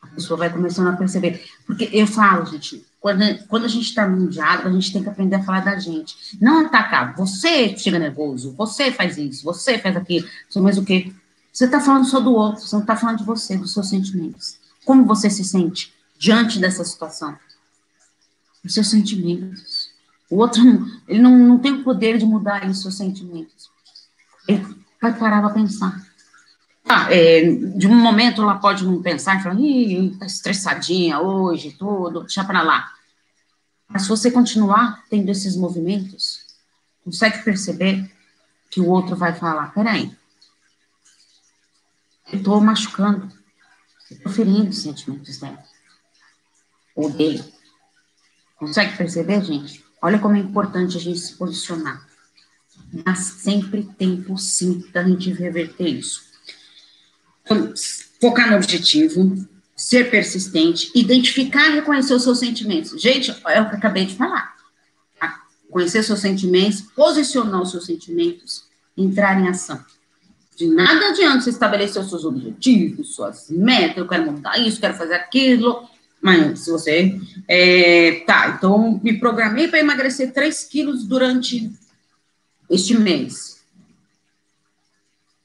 a 0.02 0.06
pessoa 0.08 0.36
vai 0.36 0.50
começando 0.50 0.88
a 0.88 0.96
perceber. 0.96 1.44
Porque 1.64 1.88
eu 1.92 2.06
falo, 2.06 2.44
gente, 2.46 2.84
quando, 3.00 3.22
quando 3.46 3.64
a 3.64 3.68
gente 3.68 3.84
está 3.84 4.06
num 4.06 4.26
diálogo, 4.26 4.68
a 4.68 4.72
gente 4.72 4.92
tem 4.92 5.02
que 5.02 5.08
aprender 5.08 5.36
a 5.36 5.42
falar 5.42 5.60
da 5.60 5.78
gente. 5.78 6.36
Não 6.40 6.66
atacar. 6.66 7.16
Você 7.16 7.76
chega 7.78 7.98
nervoso, 7.98 8.52
você 8.56 8.90
faz 8.90 9.16
isso, 9.16 9.44
você 9.44 9.78
faz 9.78 9.96
aquilo, 9.96 10.28
mas 10.56 10.76
o 10.76 10.84
quê? 10.84 11.12
Você 11.52 11.66
está 11.66 11.80
falando 11.80 12.04
só 12.06 12.18
do 12.18 12.32
outro, 12.32 12.62
você 12.62 12.74
não 12.74 12.82
está 12.82 12.96
falando 12.96 13.18
de 13.18 13.24
você, 13.24 13.56
dos 13.56 13.72
seus 13.72 13.88
sentimentos. 13.88 14.58
Como 14.84 15.04
você 15.04 15.30
se 15.30 15.44
sente? 15.44 15.92
diante 16.22 16.60
dessa 16.60 16.84
situação? 16.84 17.36
Os 18.64 18.72
seus 18.72 18.86
sentimentos. 18.86 19.90
O 20.30 20.36
outro, 20.36 20.62
ele 21.08 21.18
não, 21.18 21.36
não 21.36 21.58
tem 21.58 21.72
o 21.72 21.82
poder 21.82 22.16
de 22.16 22.24
mudar 22.24 22.64
os 22.70 22.80
seus 22.80 22.96
sentimentos. 22.96 23.68
Ele 24.46 24.64
vai 25.00 25.12
parar 25.18 25.42
para 25.42 25.50
pensar. 25.50 26.00
Ah, 26.94 27.06
é, 27.10 27.40
de 27.42 27.88
um 27.88 27.94
momento 27.94 28.42
ela 28.42 28.58
pode 28.58 28.84
não 28.84 29.00
pensar 29.00 29.40
e 29.40 29.42
falar, 29.42 29.58
ih, 29.58 30.14
tá 30.18 30.26
estressadinha 30.26 31.20
hoje, 31.20 31.72
tudo, 31.72 32.20
deixa 32.20 32.44
para 32.44 32.60
lá. 32.60 32.92
Mas 33.88 34.02
se 34.02 34.08
você 34.10 34.30
continuar 34.30 35.02
tendo 35.08 35.30
esses 35.30 35.56
movimentos, 35.56 36.44
consegue 37.02 37.42
perceber 37.42 38.14
que 38.70 38.78
o 38.78 38.88
outro 38.88 39.16
vai 39.16 39.32
falar, 39.32 39.72
peraí, 39.72 40.14
eu 42.30 42.38
estou 42.40 42.60
machucando, 42.60 43.32
eu 44.10 44.16
estou 44.18 44.30
ferindo 44.30 44.68
os 44.68 44.82
sentimentos 44.82 45.38
dela 45.38 45.64
ou 46.94 47.08
dele. 47.08 47.42
Consegue 48.56 48.98
perceber, 48.98 49.42
gente? 49.42 49.82
Olha 50.02 50.18
como 50.18 50.36
é 50.36 50.40
importante 50.40 50.98
a 50.98 51.00
gente 51.00 51.20
se 51.20 51.36
posicionar. 51.36 52.06
Mas 53.06 53.18
sempre 53.18 53.82
tem 53.96 54.22
sim 54.36 54.86
da 54.92 55.02
gente 55.02 55.32
reverter 55.32 55.88
isso. 55.88 56.31
Então, 57.44 57.72
focar 58.20 58.50
no 58.50 58.56
objetivo, 58.56 59.46
ser 59.76 60.10
persistente, 60.10 60.90
identificar 60.94 61.70
e 61.70 61.74
reconhecer 61.74 62.14
os 62.14 62.22
seus 62.22 62.38
sentimentos. 62.38 63.00
Gente, 63.00 63.30
é 63.30 63.60
o 63.60 63.68
que 63.68 63.74
eu 63.74 63.78
acabei 63.78 64.06
de 64.06 64.14
falar. 64.14 64.54
Tá? 65.18 65.42
Conhecer 65.70 66.02
seus 66.02 66.20
sentimentos, 66.20 66.82
posicionar 66.94 67.62
os 67.62 67.70
seus 67.70 67.86
sentimentos, 67.86 68.64
entrar 68.96 69.40
em 69.40 69.48
ação. 69.48 69.84
De 70.56 70.66
nada 70.66 71.08
adianta 71.08 71.40
você 71.40 71.50
estabelecer 71.50 72.00
os 72.00 72.08
seus 72.08 72.24
objetivos, 72.24 73.14
suas 73.14 73.50
metas, 73.50 73.96
eu 73.96 74.06
quero 74.06 74.30
mudar 74.30 74.58
isso, 74.58 74.78
quero 74.78 74.94
fazer 74.94 75.14
aquilo, 75.14 75.88
mas 76.20 76.60
se 76.60 76.70
você. 76.70 77.18
É, 77.48 78.22
tá, 78.26 78.54
então 78.56 79.00
me 79.02 79.18
programei 79.18 79.66
para 79.66 79.80
emagrecer 79.80 80.32
3 80.32 80.64
quilos 80.64 81.04
durante 81.04 81.72
este 82.70 82.96
mês. 82.96 83.61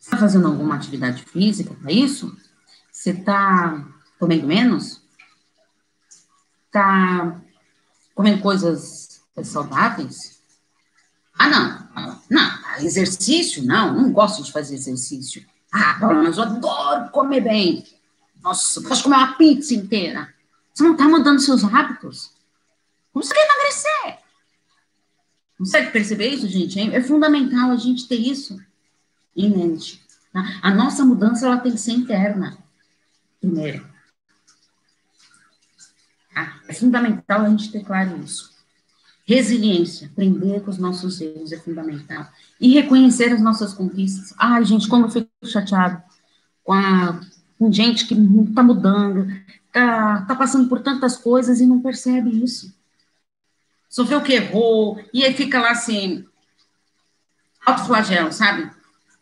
Está 0.07 0.17
fazendo 0.17 0.47
alguma 0.47 0.75
atividade 0.75 1.21
física 1.23 1.73
para 1.73 1.91
isso? 1.91 2.33
Você 2.89 3.09
está 3.09 3.85
comendo 4.17 4.47
menos? 4.47 5.01
Está 6.65 7.41
comendo 8.15 8.41
coisas 8.41 9.21
saudáveis? 9.43 10.41
Ah, 11.37 11.49
não. 11.49 12.21
Não, 12.29 12.79
exercício? 12.79 13.61
Não, 13.65 13.93
não 13.93 14.13
gosto 14.13 14.43
de 14.43 14.51
fazer 14.53 14.75
exercício. 14.75 15.45
Ah, 15.73 15.97
mas 15.99 16.37
eu 16.37 16.43
adoro 16.43 17.11
comer 17.11 17.41
bem. 17.41 17.85
Nossa, 18.41 18.79
de 18.79 19.03
comer 19.03 19.17
uma 19.17 19.33
pizza 19.33 19.73
inteira. 19.73 20.33
Você 20.73 20.83
não 20.83 20.93
está 20.93 21.03
mudando 21.03 21.41
seus 21.41 21.65
hábitos. 21.65 22.31
Como 23.11 23.25
você 23.25 23.33
quer 23.33 23.45
emagrecer? 23.45 24.19
Consegue 25.57 25.91
perceber 25.91 26.29
isso, 26.29 26.47
gente? 26.47 26.79
É 26.79 27.03
fundamental 27.03 27.71
a 27.71 27.75
gente 27.75 28.07
ter 28.07 28.15
isso 28.15 28.57
em 29.38 29.50
mente. 29.50 30.02
Tá? 30.34 30.43
A 30.62 30.73
nossa 30.73 31.06
mudança 31.06 31.45
ela 31.45 31.60
tem 31.60 31.71
que 31.71 31.78
ser 31.78 31.91
interna, 31.91 32.58
primeiro. 33.39 33.86
É 36.67 36.73
fundamental 36.73 37.41
a 37.41 37.50
gente 37.50 37.71
ter 37.71 37.84
claro 37.84 38.19
isso. 38.21 38.52
Resiliência, 39.26 40.08
aprender 40.08 40.62
com 40.62 40.69
os 40.69 40.78
nossos 40.78 41.19
erros 41.19 41.52
é 41.52 41.58
fundamental. 41.58 42.28
E 42.60 42.73
reconhecer 42.73 43.34
as 43.34 43.41
nossas 43.41 43.73
conquistas. 43.73 44.34
Ai, 44.38 44.63
gente, 44.63 44.88
como 44.88 45.06
eu 45.06 45.10
fico 45.10 45.30
chateado 45.43 46.02
com, 46.63 46.73
a, 46.73 47.19
com 47.58 47.71
gente 47.71 48.06
que 48.06 48.13
está 48.13 48.63
mudando, 48.63 49.28
está 49.67 50.21
tá 50.21 50.36
passando 50.36 50.69
por 50.69 50.82
tantas 50.82 51.17
coisas 51.17 51.60
e 51.60 51.65
não 51.65 51.82
percebe 51.82 52.43
isso. 52.43 52.73
Sofreu 53.89 54.19
o 54.19 54.23
que 54.23 54.34
errou, 54.34 55.02
e 55.13 55.23
aí 55.23 55.34
fica 55.34 55.60
lá 55.60 55.71
assim, 55.71 56.26
autoflagelo, 57.65 58.32
sabe? 58.32 58.69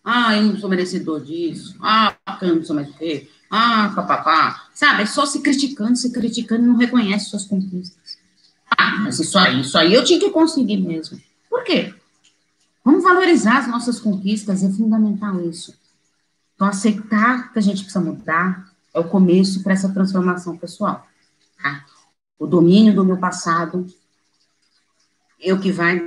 Ah, 0.06 0.38
eu 0.38 0.44
não 0.44 0.58
sou 0.60 0.70
merecedor 0.70 1.20
disso. 1.20 1.76
Ah, 1.82 2.16
eu 2.44 2.58
não 2.58 2.64
sou 2.64 2.76
mais 2.76 2.88
o 2.88 2.94
quê? 2.94 3.28
Ah, 3.50 3.92
papapá. 3.96 4.68
Sabe? 4.72 5.02
É 5.02 5.06
só 5.08 5.26
se 5.26 5.42
criticando, 5.42 5.96
se 5.96 6.12
criticando 6.12 6.62
não 6.62 6.76
reconhece 6.76 7.32
suas 7.32 7.46
conquistas. 7.46 8.20
Ah, 8.70 9.00
mas 9.00 9.20
isso 9.20 9.36
aí, 9.36 9.62
isso 9.62 9.76
aí 9.76 9.92
eu 9.96 10.04
tinha 10.04 10.20
que 10.20 10.30
conseguir 10.30 10.78
mesmo. 10.78 11.20
Por 11.50 11.64
quê? 11.64 11.96
Vamos 12.84 13.04
valorizar 13.04 13.58
as 13.58 13.68
nossas 13.68 14.00
conquistas, 14.00 14.64
é 14.64 14.70
fundamental 14.70 15.42
isso. 15.42 15.74
Então, 16.54 16.68
aceitar 16.68 17.52
que 17.52 17.58
a 17.58 17.62
gente 17.62 17.82
precisa 17.82 18.00
mudar 18.00 18.72
é 18.94 19.00
o 19.00 19.10
começo 19.10 19.64
para 19.64 19.74
essa 19.74 19.90
transformação 19.90 20.56
pessoal. 20.56 21.08
Tá? 21.62 21.84
O 22.38 22.46
domínio 22.46 22.94
do 22.94 23.04
meu 23.04 23.18
passado 23.18 23.88
é 25.42 25.52
o 25.52 25.60
que 25.60 25.72
vai 25.72 26.00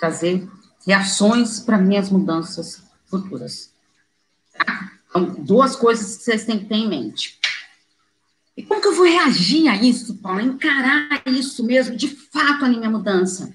trazer 0.00 0.48
reações 0.84 1.60
para 1.60 1.78
minhas 1.78 2.10
mudanças 2.10 2.87
futuras. 3.08 3.72
Tá? 4.52 4.92
Então, 5.08 5.44
duas 5.44 5.74
coisas 5.74 6.16
que 6.16 6.22
vocês 6.24 6.44
têm 6.44 6.58
que 6.58 6.66
ter 6.66 6.76
em 6.76 6.88
mente. 6.88 7.38
E 8.56 8.62
como 8.62 8.80
que 8.80 8.88
eu 8.88 8.94
vou 8.94 9.04
reagir 9.04 9.68
a 9.68 9.76
isso, 9.76 10.16
Paulo? 10.16 10.40
Encarar 10.40 11.22
isso 11.26 11.64
mesmo, 11.64 11.96
de 11.96 12.08
fato, 12.08 12.64
a 12.64 12.68
minha 12.68 12.90
mudança. 12.90 13.54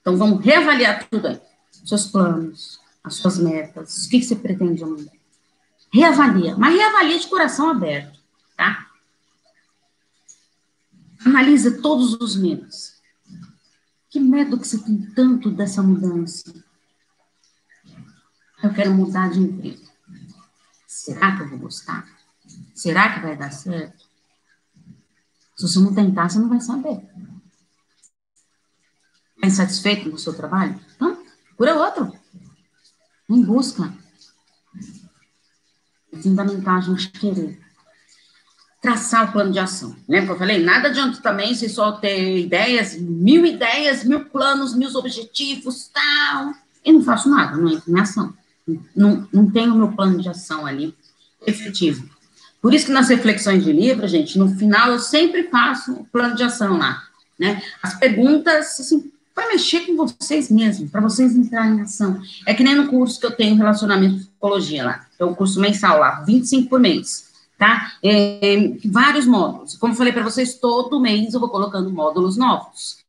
Então, 0.00 0.16
vamos 0.16 0.44
reavaliar 0.44 1.08
tudo 1.08 1.28
aí. 1.28 1.40
Seus 1.84 2.06
planos, 2.06 2.80
as 3.02 3.14
suas 3.14 3.38
metas, 3.38 4.04
o 4.04 4.10
que, 4.10 4.20
que 4.20 4.24
você 4.24 4.36
pretende 4.36 4.84
mudar. 4.84 5.12
Reavalia, 5.92 6.56
mas 6.56 6.74
reavalia 6.74 7.18
de 7.18 7.26
coração 7.26 7.68
aberto, 7.68 8.18
tá? 8.56 8.90
Analisa 11.24 11.82
todos 11.82 12.14
os 12.14 12.36
medos. 12.36 12.94
Que 14.08 14.18
medo 14.18 14.58
que 14.58 14.66
você 14.66 14.78
tem 14.78 15.00
tanto 15.14 15.50
dessa 15.50 15.82
mudança? 15.82 16.61
Eu 18.62 18.72
quero 18.72 18.94
mudar 18.94 19.28
de 19.30 19.40
emprego. 19.40 19.82
Será 20.86 21.36
que 21.36 21.42
eu 21.42 21.48
vou 21.48 21.58
gostar? 21.58 22.06
Será 22.74 23.12
que 23.12 23.20
vai 23.20 23.36
dar 23.36 23.50
certo? 23.50 24.04
Se 25.56 25.68
você 25.68 25.80
não 25.80 25.92
tentar, 25.92 26.28
você 26.28 26.38
não 26.38 26.48
vai 26.48 26.60
saber. 26.60 27.02
Está 29.34 29.46
insatisfeito 29.48 30.08
com 30.08 30.16
o 30.16 30.18
seu 30.18 30.32
trabalho? 30.32 30.78
Então, 30.94 31.24
procura 31.48 31.74
outro. 31.74 32.12
Em 33.28 33.42
busca. 33.42 33.92
É 36.12 36.22
fundamental 36.22 36.76
a 36.76 36.80
gente 36.80 37.10
querer 37.10 37.60
traçar 38.80 39.28
o 39.28 39.32
plano 39.32 39.52
de 39.52 39.58
ação. 39.58 39.96
Lembra 40.08 40.26
que 40.26 40.32
eu 40.32 40.38
falei? 40.38 40.62
Nada 40.62 40.88
adianta 40.88 41.20
também 41.20 41.54
se 41.54 41.68
só 41.68 41.92
ter 41.92 42.38
ideias, 42.38 42.96
mil 42.96 43.44
ideias, 43.44 44.04
mil 44.04 44.26
planos, 44.26 44.74
mil 44.74 44.94
objetivos, 44.94 45.88
tal, 45.88 46.54
e 46.84 46.92
não 46.92 47.02
faço 47.02 47.28
nada, 47.28 47.56
não 47.56 47.68
entro 47.68 47.90
em 47.90 48.00
ação 48.00 48.36
não, 48.94 49.28
não 49.32 49.50
tem 49.50 49.70
o 49.70 49.74
meu 49.74 49.92
plano 49.92 50.20
de 50.20 50.28
ação 50.28 50.66
ali 50.66 50.94
efetivo. 51.46 52.08
Por 52.60 52.72
isso 52.72 52.86
que 52.86 52.92
nas 52.92 53.08
reflexões 53.08 53.64
de 53.64 53.72
livro, 53.72 54.06
gente, 54.06 54.38
no 54.38 54.48
final 54.56 54.92
eu 54.92 54.98
sempre 55.00 55.44
faço 55.44 55.92
o 55.92 56.04
plano 56.04 56.36
de 56.36 56.44
ação 56.44 56.78
lá, 56.78 57.02
né? 57.38 57.60
As 57.82 57.98
perguntas, 57.98 58.78
assim, 58.78 59.10
para 59.34 59.48
mexer 59.48 59.80
com 59.80 59.96
vocês 59.96 60.48
mesmos, 60.48 60.90
para 60.90 61.00
vocês 61.00 61.34
entrarem 61.34 61.78
em 61.78 61.80
ação. 61.80 62.20
É 62.46 62.54
que 62.54 62.62
nem 62.62 62.76
no 62.76 62.88
curso 62.88 63.18
que 63.18 63.26
eu 63.26 63.32
tenho 63.32 63.56
relacionamento 63.56 64.14
com 64.14 64.20
psicologia 64.20 64.84
lá, 64.84 65.06
é 65.18 65.24
o 65.24 65.34
curso 65.34 65.60
mensal 65.60 65.98
lá, 65.98 66.20
25 66.20 66.68
por 66.68 66.78
mês, 66.78 67.30
tá? 67.58 67.94
É, 68.02 68.74
vários 68.84 69.26
módulos. 69.26 69.76
Como 69.76 69.94
falei 69.94 70.12
para 70.12 70.22
vocês, 70.22 70.54
todo 70.54 71.00
mês 71.00 71.34
eu 71.34 71.40
vou 71.40 71.48
colocando 71.48 71.90
módulos 71.90 72.36
novos. 72.36 73.02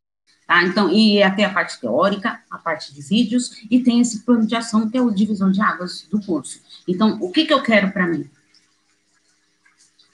Tá? 0.48 0.64
Então, 0.64 0.92
e 0.92 1.24
até 1.24 1.46
a 1.46 1.54
parte 1.54 1.80
teórica, 1.80 2.42
a 2.50 2.58
parte 2.58 2.94
de 2.94 3.02
vídeos, 3.02 3.64
e 3.70 3.82
tem 3.82 4.02
esse 4.02 4.20
plano 4.20 4.46
de 4.46 4.56
ação, 4.56 4.90
que 4.90 4.98
é 4.98 5.02
o 5.02 5.12
divisão 5.12 5.52
de 5.52 5.62
águas 5.62 6.06
do 6.10 6.22
curso. 6.22 6.62
Então, 6.88 7.18
o 7.22 7.32
que, 7.32 7.46
que 7.46 7.54
eu 7.54 7.64
quero 7.64 7.92
para 7.92 8.08
mim? 8.08 8.30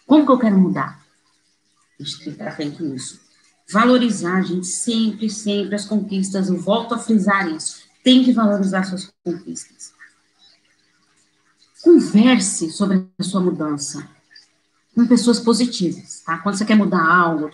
Como 0.05 0.25
que 0.25 0.31
eu 0.31 0.39
quero 0.39 0.57
mudar? 0.57 1.03
A 1.99 2.03
gente 2.03 2.17
tem 2.17 2.25
que 2.25 2.29
estar 2.31 2.47
atento 2.47 2.83
nisso. 2.83 3.19
Valorizar, 3.71 4.41
gente, 4.41 4.65
sempre, 4.65 5.29
sempre 5.29 5.75
as 5.75 5.85
conquistas. 5.85 6.49
Eu 6.49 6.59
volto 6.59 6.95
a 6.95 6.97
frisar 6.97 7.47
isso. 7.49 7.83
Tem 8.03 8.23
que 8.23 8.31
valorizar 8.31 8.83
suas 8.83 9.11
conquistas. 9.23 9.93
Converse 11.81 12.71
sobre 12.71 13.07
a 13.17 13.23
sua 13.23 13.41
mudança 13.41 14.18
com 14.99 15.07
pessoas 15.07 15.39
positivas, 15.39 16.21
tá? 16.25 16.39
Quando 16.39 16.57
você 16.57 16.65
quer 16.65 16.75
mudar 16.75 17.01
algo, 17.01 17.49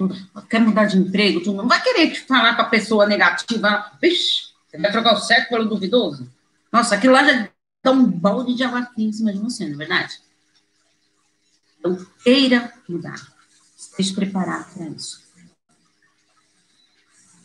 quer 0.49 0.59
mudar 0.59 0.85
de 0.85 0.97
emprego, 0.97 1.43
tu 1.43 1.53
não 1.53 1.67
vai 1.67 1.79
querer 1.81 2.15
falar 2.25 2.55
com 2.55 2.63
a 2.63 2.65
pessoa 2.65 3.05
negativa, 3.05 3.91
vixe, 4.01 4.49
você 4.67 4.79
vai 4.79 4.91
trocar 4.91 5.13
o 5.13 5.19
certo 5.19 5.49
pelo 5.49 5.65
duvidoso? 5.65 6.27
Nossa, 6.71 6.95
aquilo 6.95 7.13
lá 7.13 7.23
já 7.23 7.47
dá 7.83 7.91
um 7.91 8.03
balde 8.03 8.55
de 8.55 8.63
água 8.63 8.83
fria 8.93 9.07
em 9.07 9.13
cima 9.13 9.31
de 9.31 9.37
você, 9.37 9.65
não 9.65 9.75
é 9.75 9.77
verdade? 9.77 10.19
Então, 11.79 12.03
queira 12.23 12.73
mudar. 12.89 13.21
Esteja 13.77 14.15
preparado 14.15 14.73
para 14.73 14.87
isso. 14.87 15.23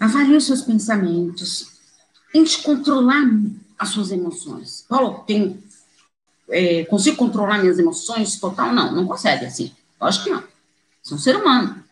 Avalie 0.01 0.37
os 0.37 0.47
seus 0.47 0.63
pensamentos. 0.63 1.79
Tente 2.33 2.63
controlar 2.63 3.23
as 3.79 3.91
suas 3.91 4.11
emoções. 4.11 4.87
Paulo, 4.89 5.25
tem, 5.27 5.63
é, 6.49 6.87
consigo 6.87 7.19
controlar 7.19 7.59
minhas 7.59 7.79
emoções 7.79 8.41
total? 8.41 8.73
Não, 8.73 8.93
não 8.93 9.07
consegue, 9.07 9.45
assim. 9.45 9.75
Lógico 10.01 10.25
que 10.25 10.31
não. 10.31 10.45
Você 11.03 11.13
é 11.13 11.17
um 11.17 11.19
ser 11.19 11.37
humano. 11.37 11.85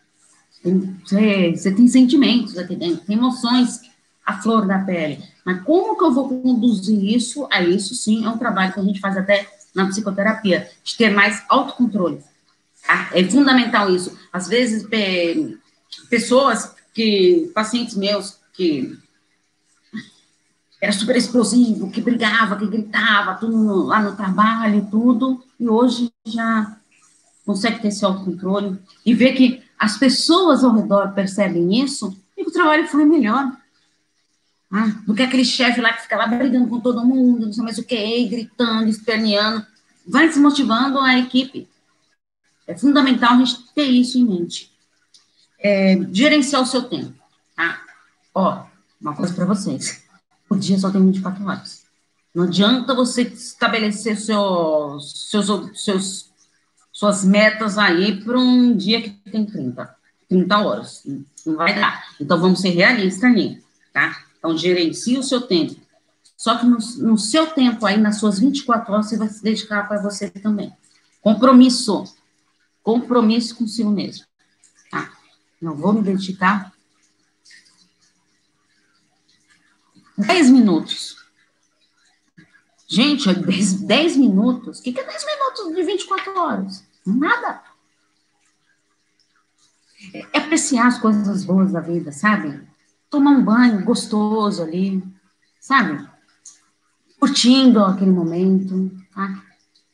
Você, 1.03 1.71
tem 1.71 1.87
sentimentos 1.87 2.57
aqui 2.57 2.75
dentro, 2.75 3.05
tem 3.05 3.15
emoções 3.15 3.81
à 4.25 4.41
flor 4.41 4.67
da 4.67 4.79
pele. 4.79 5.23
Mas 5.45 5.63
como 5.63 5.97
que 5.97 6.03
eu 6.03 6.11
vou 6.11 6.27
conduzir 6.27 7.15
isso? 7.15 7.47
A 7.51 7.61
isso 7.61 7.95
sim 7.95 8.25
é 8.25 8.29
um 8.29 8.37
trabalho 8.37 8.73
que 8.73 8.79
a 8.79 8.83
gente 8.83 8.99
faz 8.99 9.15
até 9.17 9.49
na 9.73 9.87
psicoterapia, 9.87 10.69
de 10.83 10.97
ter 10.97 11.09
mais 11.11 11.43
autocontrole. 11.47 12.21
Tá? 12.85 13.09
É 13.13 13.23
fundamental 13.23 13.89
isso. 13.89 14.17
Às 14.33 14.47
vezes, 14.47 14.85
pessoas 16.09 16.75
que, 16.93 17.51
pacientes 17.53 17.95
meus, 17.95 18.37
que 18.53 18.97
era 20.81 20.91
super 20.91 21.15
explosivo, 21.15 21.91
que 21.91 22.01
brigava, 22.01 22.57
que 22.57 22.65
gritava, 22.65 23.35
tudo 23.35 23.83
lá 23.83 24.01
no 24.01 24.15
trabalho 24.15 24.79
e 24.79 24.85
tudo, 24.89 25.43
e 25.59 25.69
hoje 25.69 26.11
já 26.25 26.78
consegue 27.49 27.81
ter 27.81 27.87
esse 27.87 28.05
autocontrole 28.05 28.79
e 29.03 29.11
ver 29.11 29.33
que 29.33 29.63
as 29.75 29.97
pessoas 29.97 30.63
ao 30.63 30.71
redor 30.71 31.15
percebem 31.15 31.83
isso, 31.83 32.15
e 32.37 32.43
o 32.43 32.51
trabalho 32.51 32.87
flui 32.87 33.05
melhor. 33.05 33.57
Ah, 34.71 35.01
do 35.07 35.15
que 35.15 35.23
aquele 35.23 35.43
chefe 35.43 35.81
lá 35.81 35.91
que 35.91 36.03
fica 36.03 36.15
lá 36.15 36.27
brigando 36.27 36.67
com 36.67 36.79
todo 36.79 37.03
mundo, 37.03 37.47
não 37.47 37.53
sei 37.53 37.63
mais 37.63 37.79
o 37.79 37.83
que, 37.83 38.27
gritando, 38.27 38.87
esperneando. 38.87 39.65
Vai 40.07 40.27
desmotivando 40.27 40.99
a 40.99 41.17
equipe. 41.17 41.67
É 42.67 42.77
fundamental 42.77 43.33
a 43.33 43.37
gente 43.37 43.73
ter 43.73 43.85
isso 43.85 44.19
em 44.19 44.25
mente. 44.25 44.71
É, 45.59 45.97
gerenciar 46.11 46.61
o 46.61 46.67
seu 46.67 46.83
tempo. 46.83 47.15
Tá? 47.55 47.81
Ó, 48.35 48.63
uma 49.01 49.15
coisa 49.15 49.33
para 49.33 49.45
vocês. 49.45 50.03
O 50.47 50.55
dia 50.55 50.77
só 50.77 50.91
tem 50.91 51.03
24 51.03 51.43
horas. 51.47 51.83
Não 52.35 52.43
adianta 52.43 52.93
você 52.93 53.23
estabelecer 53.23 54.19
seus, 54.19 55.31
seus, 55.31 55.83
seus 55.83 56.28
suas 56.99 57.23
metas 57.23 57.77
aí 57.77 58.21
para 58.21 58.37
um 58.37 58.75
dia 58.75 59.01
que 59.01 59.09
tem 59.09 59.45
30, 59.45 59.95
30 60.27 60.57
horas. 60.57 61.01
Não 61.45 61.55
vai 61.55 61.73
dar. 61.73 62.03
Então, 62.19 62.37
vamos 62.37 62.59
ser 62.59 62.71
realistas 62.71 63.23
ali, 63.23 63.63
tá? 63.93 64.21
Então, 64.37 64.57
gerencie 64.57 65.17
o 65.17 65.23
seu 65.23 65.39
tempo. 65.39 65.79
Só 66.35 66.57
que 66.57 66.65
no, 66.65 66.77
no 66.97 67.17
seu 67.17 67.47
tempo 67.47 67.85
aí, 67.85 67.95
nas 67.95 68.17
suas 68.17 68.37
24 68.39 68.91
horas, 68.91 69.05
você 69.05 69.15
vai 69.15 69.29
se 69.29 69.41
dedicar 69.41 69.87
para 69.87 70.01
você 70.01 70.29
também. 70.29 70.75
Compromisso. 71.21 72.03
Compromisso 72.83 73.55
consigo 73.55 73.89
mesmo. 73.89 74.25
Tá? 74.91 75.09
Não 75.61 75.75
vou 75.75 75.93
me 75.93 76.01
dedicar 76.01 76.73
10 80.17 80.49
minutos. 80.49 81.15
Gente, 82.85 83.33
10, 83.33 83.83
10 83.83 84.17
minutos? 84.17 84.79
O 84.79 84.83
que 84.83 84.99
é 84.99 85.03
10 85.05 85.25
minutos 85.25 85.75
de 85.75 85.83
24 85.83 86.37
horas? 86.37 86.88
Nada. 87.05 87.63
É 90.13 90.37
apreciar 90.37 90.87
as 90.87 90.99
coisas 90.99 91.43
boas 91.43 91.71
da 91.71 91.79
vida, 91.79 92.11
sabe? 92.11 92.61
Tomar 93.09 93.31
um 93.31 93.43
banho 93.43 93.83
gostoso 93.83 94.63
ali, 94.63 95.03
sabe? 95.59 96.07
Curtindo 97.19 97.83
aquele 97.83 98.11
momento, 98.11 98.91
tá? 99.13 99.43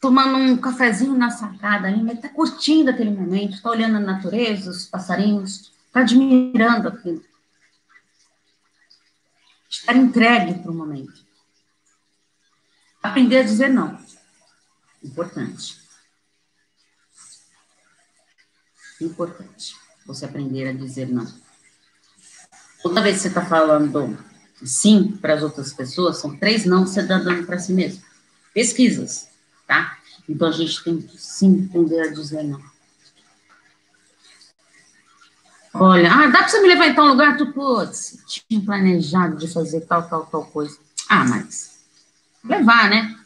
tomando 0.05 0.37
um 0.37 0.55
cafezinho 0.55 1.17
na 1.17 1.31
sacada 1.31 1.87
ali, 1.87 2.03
mas 2.03 2.17
está 2.17 2.29
curtindo 2.29 2.91
aquele 2.91 3.09
momento, 3.09 3.55
está 3.55 3.71
olhando 3.71 3.97
a 3.97 3.99
natureza, 3.99 4.69
os 4.69 4.85
passarinhos, 4.85 5.73
está 5.87 6.01
admirando 6.01 6.87
aquilo. 6.89 7.23
Estar 9.67 9.95
entregue 9.95 10.59
para 10.59 10.69
o 10.69 10.75
momento. 10.75 11.25
Aprender 13.01 13.39
a 13.39 13.43
dizer 13.43 13.69
não. 13.69 13.97
Importante. 15.03 15.84
Importante. 19.05 19.75
Você 20.05 20.25
aprender 20.25 20.67
a 20.67 20.73
dizer 20.73 21.07
não. 21.07 21.27
Toda 22.81 23.01
vez 23.01 23.17
que 23.17 23.21
você 23.23 23.27
está 23.29 23.45
falando 23.45 24.17
sim 24.63 25.17
para 25.21 25.35
as 25.35 25.43
outras 25.43 25.73
pessoas, 25.73 26.17
são 26.17 26.35
três 26.37 26.65
não 26.65 26.83
que 26.83 26.89
você 26.89 27.01
está 27.01 27.17
dando 27.17 27.45
para 27.45 27.59
si 27.59 27.73
mesmo. 27.73 28.03
Pesquisas, 28.53 29.27
tá? 29.67 29.97
Então 30.27 30.47
a 30.47 30.51
gente 30.51 30.83
tem 30.83 31.01
que 31.01 31.17
sim 31.17 31.67
aprender 31.69 32.01
a 32.01 32.13
dizer 32.13 32.43
não. 32.43 32.61
Olha, 35.73 36.11
ah, 36.13 36.27
dá 36.27 36.39
para 36.39 36.47
você 36.47 36.61
me 36.61 36.69
levar 36.69 36.87
em 36.87 36.95
tal 36.95 37.07
lugar? 37.07 37.35
Tu, 37.35 37.51
putz, 37.51 38.17
tinha 38.25 38.61
planejado 38.61 39.35
de 39.35 39.47
fazer 39.51 39.81
tal, 39.81 40.07
tal, 40.07 40.25
tal 40.25 40.45
coisa. 40.45 40.77
Ah, 41.09 41.25
mas 41.25 41.79
levar, 42.43 42.89
né? 42.89 43.17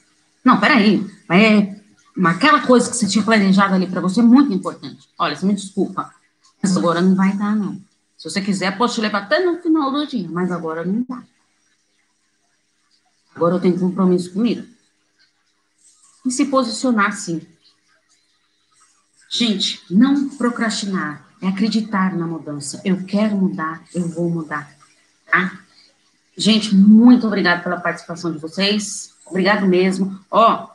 Não, 0.44 0.60
peraí, 0.60 1.06
é, 1.30 1.79
aquela 2.28 2.66
coisa 2.66 2.90
que 2.90 2.98
você 2.98 3.08
tinha 3.08 3.24
planejado 3.24 3.74
ali 3.74 3.88
para 3.88 4.02
você 4.02 4.20
é 4.20 4.24
muito 4.24 4.52
importante. 4.52 5.10
Olha, 5.18 5.36
você 5.36 5.46
me 5.46 5.54
desculpa, 5.54 6.14
mas 6.62 6.76
agora 6.76 7.02
não 7.02 7.16
vai 7.16 7.34
dar, 7.34 7.56
não. 7.56 7.82
Se 8.18 8.30
você 8.30 8.42
quiser, 8.42 8.78
posso 8.78 8.96
te 8.96 9.02
levar 9.02 9.24
até 9.24 9.40
no 9.40 9.62
final 9.62 9.92
do 9.92 10.06
dia, 10.06 10.28
mas 10.30 10.52
agora 10.52 10.84
não 10.84 11.06
dá. 11.08 11.24
Agora 13.34 13.56
eu 13.56 13.62
tenho 13.62 13.80
compromisso 13.80 14.34
comigo. 14.34 14.68
E 16.26 16.32
se 16.32 16.46
posicionar 16.46 17.14
sim. 17.14 17.42
Gente, 19.30 19.82
não 19.90 20.28
procrastinar, 20.30 21.26
é 21.42 21.48
acreditar 21.48 22.14
na 22.16 22.28
mudança. 22.28 22.82
Eu 22.84 23.06
quero 23.06 23.38
mudar, 23.38 23.82
eu 23.94 24.08
vou 24.10 24.30
mudar. 24.30 24.70
Tá? 25.32 25.60
Gente, 26.36 26.76
muito 26.76 27.28
obrigada 27.28 27.62
pela 27.62 27.80
participação 27.80 28.32
de 28.32 28.40
vocês. 28.40 29.14
Obrigado 29.26 29.66
mesmo. 29.66 30.20
Ó, 30.30 30.68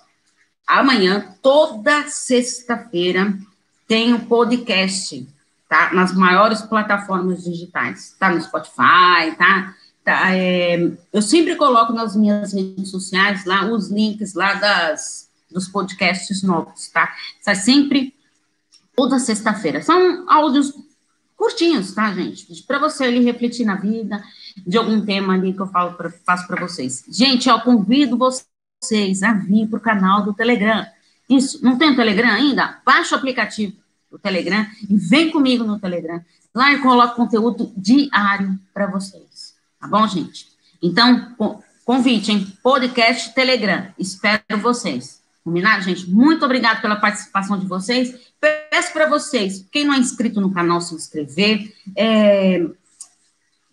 amanhã, 0.67 1.35
toda 1.43 2.09
sexta-feira, 2.09 3.37
tem 3.87 4.13
o 4.13 4.17
um 4.17 4.21
podcast 4.21 5.27
tá? 5.75 5.93
Nas 5.93 6.15
maiores 6.15 6.63
plataformas 6.63 7.43
digitais, 7.43 8.15
tá? 8.19 8.31
No 8.31 8.41
Spotify, 8.41 9.35
tá? 9.37 9.75
tá 10.05 10.37
é, 10.37 10.93
eu 11.13 11.21
sempre 11.21 11.57
coloco 11.57 11.93
nas 11.93 12.15
minhas 12.15 12.53
redes 12.53 12.91
sociais 12.91 13.45
lá 13.45 13.67
os 13.67 13.91
links 13.91 14.35
lá 14.35 14.55
das, 14.55 15.29
dos 15.51 15.67
podcasts 15.67 16.45
novos, 16.45 16.89
tá? 16.89 17.13
Sai 17.41 17.57
sempre 17.57 18.15
toda 18.95 19.19
sexta-feira. 19.19 19.83
São 19.83 20.25
áudios 20.31 20.73
curtinhos, 21.37 21.93
tá, 21.93 22.13
gente? 22.15 22.63
Para 22.63 22.79
você 22.79 23.05
ali 23.05 23.25
refletir 23.25 23.67
na 23.67 23.75
vida, 23.75 24.23
de 24.65 24.79
algum 24.79 25.05
tema 25.05 25.35
ali 25.35 25.53
que 25.53 25.61
eu 25.61 25.67
falo 25.67 25.95
pra, 25.95 26.11
faço 26.25 26.47
para 26.47 26.61
vocês. 26.61 27.05
Gente, 27.09 27.49
eu 27.49 27.61
convido 27.61 28.17
vocês 28.17 28.47
a 29.23 29.33
vir 29.33 29.67
para 29.69 29.79
o 29.79 29.83
canal 29.83 30.23
do 30.23 30.35
Telegram. 30.35 30.87
Isso, 31.29 31.65
não 31.65 31.79
tem 31.79 31.91
o 31.91 31.97
Telegram 31.97 32.29
ainda? 32.29 32.79
Baixa 32.85 33.15
o 33.15 33.19
aplicativo 33.19 33.85
o 34.15 34.19
Telegram 34.19 34.65
e 34.89 34.97
vem 34.97 35.31
comigo 35.31 35.65
no 35.65 35.79
Telegram. 35.79 36.25
Lá 36.55 36.73
eu 36.73 36.81
coloco 36.81 37.17
conteúdo 37.17 37.73
diário 37.77 38.59
para 38.73 38.87
vocês. 38.87 39.55
Tá 39.81 39.89
bom, 39.89 40.07
gente? 40.07 40.47
Então, 40.81 41.35
convite, 41.85 42.31
hein? 42.31 42.47
Podcast 42.63 43.35
Telegram. 43.35 43.89
Espero 43.99 44.43
vocês. 44.61 45.21
Combinado, 45.43 45.83
gente? 45.83 46.09
Muito 46.09 46.45
obrigado 46.45 46.81
pela 46.81 46.97
participação 46.97 47.59
de 47.59 47.67
vocês. 47.67 48.33
Peço 48.41 48.93
para 48.93 49.09
vocês, 49.09 49.67
quem 49.73 49.85
não 49.85 49.95
é 49.95 49.99
inscrito 49.99 50.41
no 50.41 50.53
canal, 50.53 50.81
se 50.81 50.95
inscrever, 50.95 51.75
é, 51.97 52.65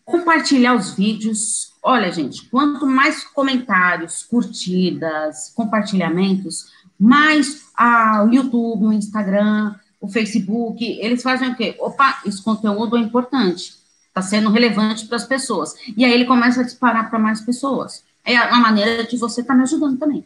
compartilhar 0.03 0.75
os 0.75 0.95
vídeos. 0.95 1.70
Olha, 1.83 2.11
gente, 2.11 2.45
quanto 2.45 2.85
mais 2.85 3.23
comentários, 3.23 4.21
curtidas, 4.23 5.51
compartilhamentos, 5.55 6.71
mais 6.99 7.71
ah, 7.75 8.23
o 8.23 8.33
YouTube, 8.33 8.85
o 8.85 8.93
Instagram, 8.93 9.73
o 9.99 10.07
Facebook, 10.07 10.83
eles 10.99 11.23
fazem 11.23 11.49
o 11.49 11.55
quê? 11.55 11.75
Opa, 11.79 12.21
esse 12.25 12.41
conteúdo 12.43 12.97
é 12.97 12.99
importante, 12.99 13.73
está 14.07 14.21
sendo 14.21 14.51
relevante 14.51 15.07
para 15.07 15.15
as 15.15 15.25
pessoas. 15.25 15.73
E 15.97 16.05
aí 16.05 16.11
ele 16.13 16.25
começa 16.25 16.61
a 16.61 16.63
disparar 16.63 17.09
para 17.09 17.17
mais 17.17 17.41
pessoas. 17.41 18.03
É 18.23 18.39
uma 18.39 18.59
maneira 18.59 19.03
de 19.03 19.17
você 19.17 19.41
estar 19.41 19.53
tá 19.53 19.57
me 19.57 19.63
ajudando 19.63 19.97
também, 19.97 20.23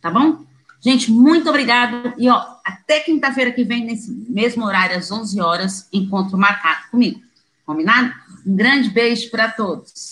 tá 0.00 0.10
bom? 0.10 0.44
Gente, 0.80 1.12
muito 1.12 1.48
obrigado. 1.48 2.12
E, 2.18 2.28
ó, 2.28 2.44
até 2.64 3.00
quinta-feira 3.00 3.52
que 3.52 3.62
vem, 3.62 3.84
nesse 3.84 4.10
mesmo 4.28 4.64
horário, 4.64 4.98
às 4.98 5.10
11 5.10 5.40
horas, 5.40 5.88
encontro 5.92 6.36
marcado 6.36 6.90
comigo. 6.90 7.20
Combinado? 7.64 8.12
Um 8.44 8.56
grande 8.56 8.90
beijo 8.90 9.30
para 9.30 9.48
todos. 9.48 10.11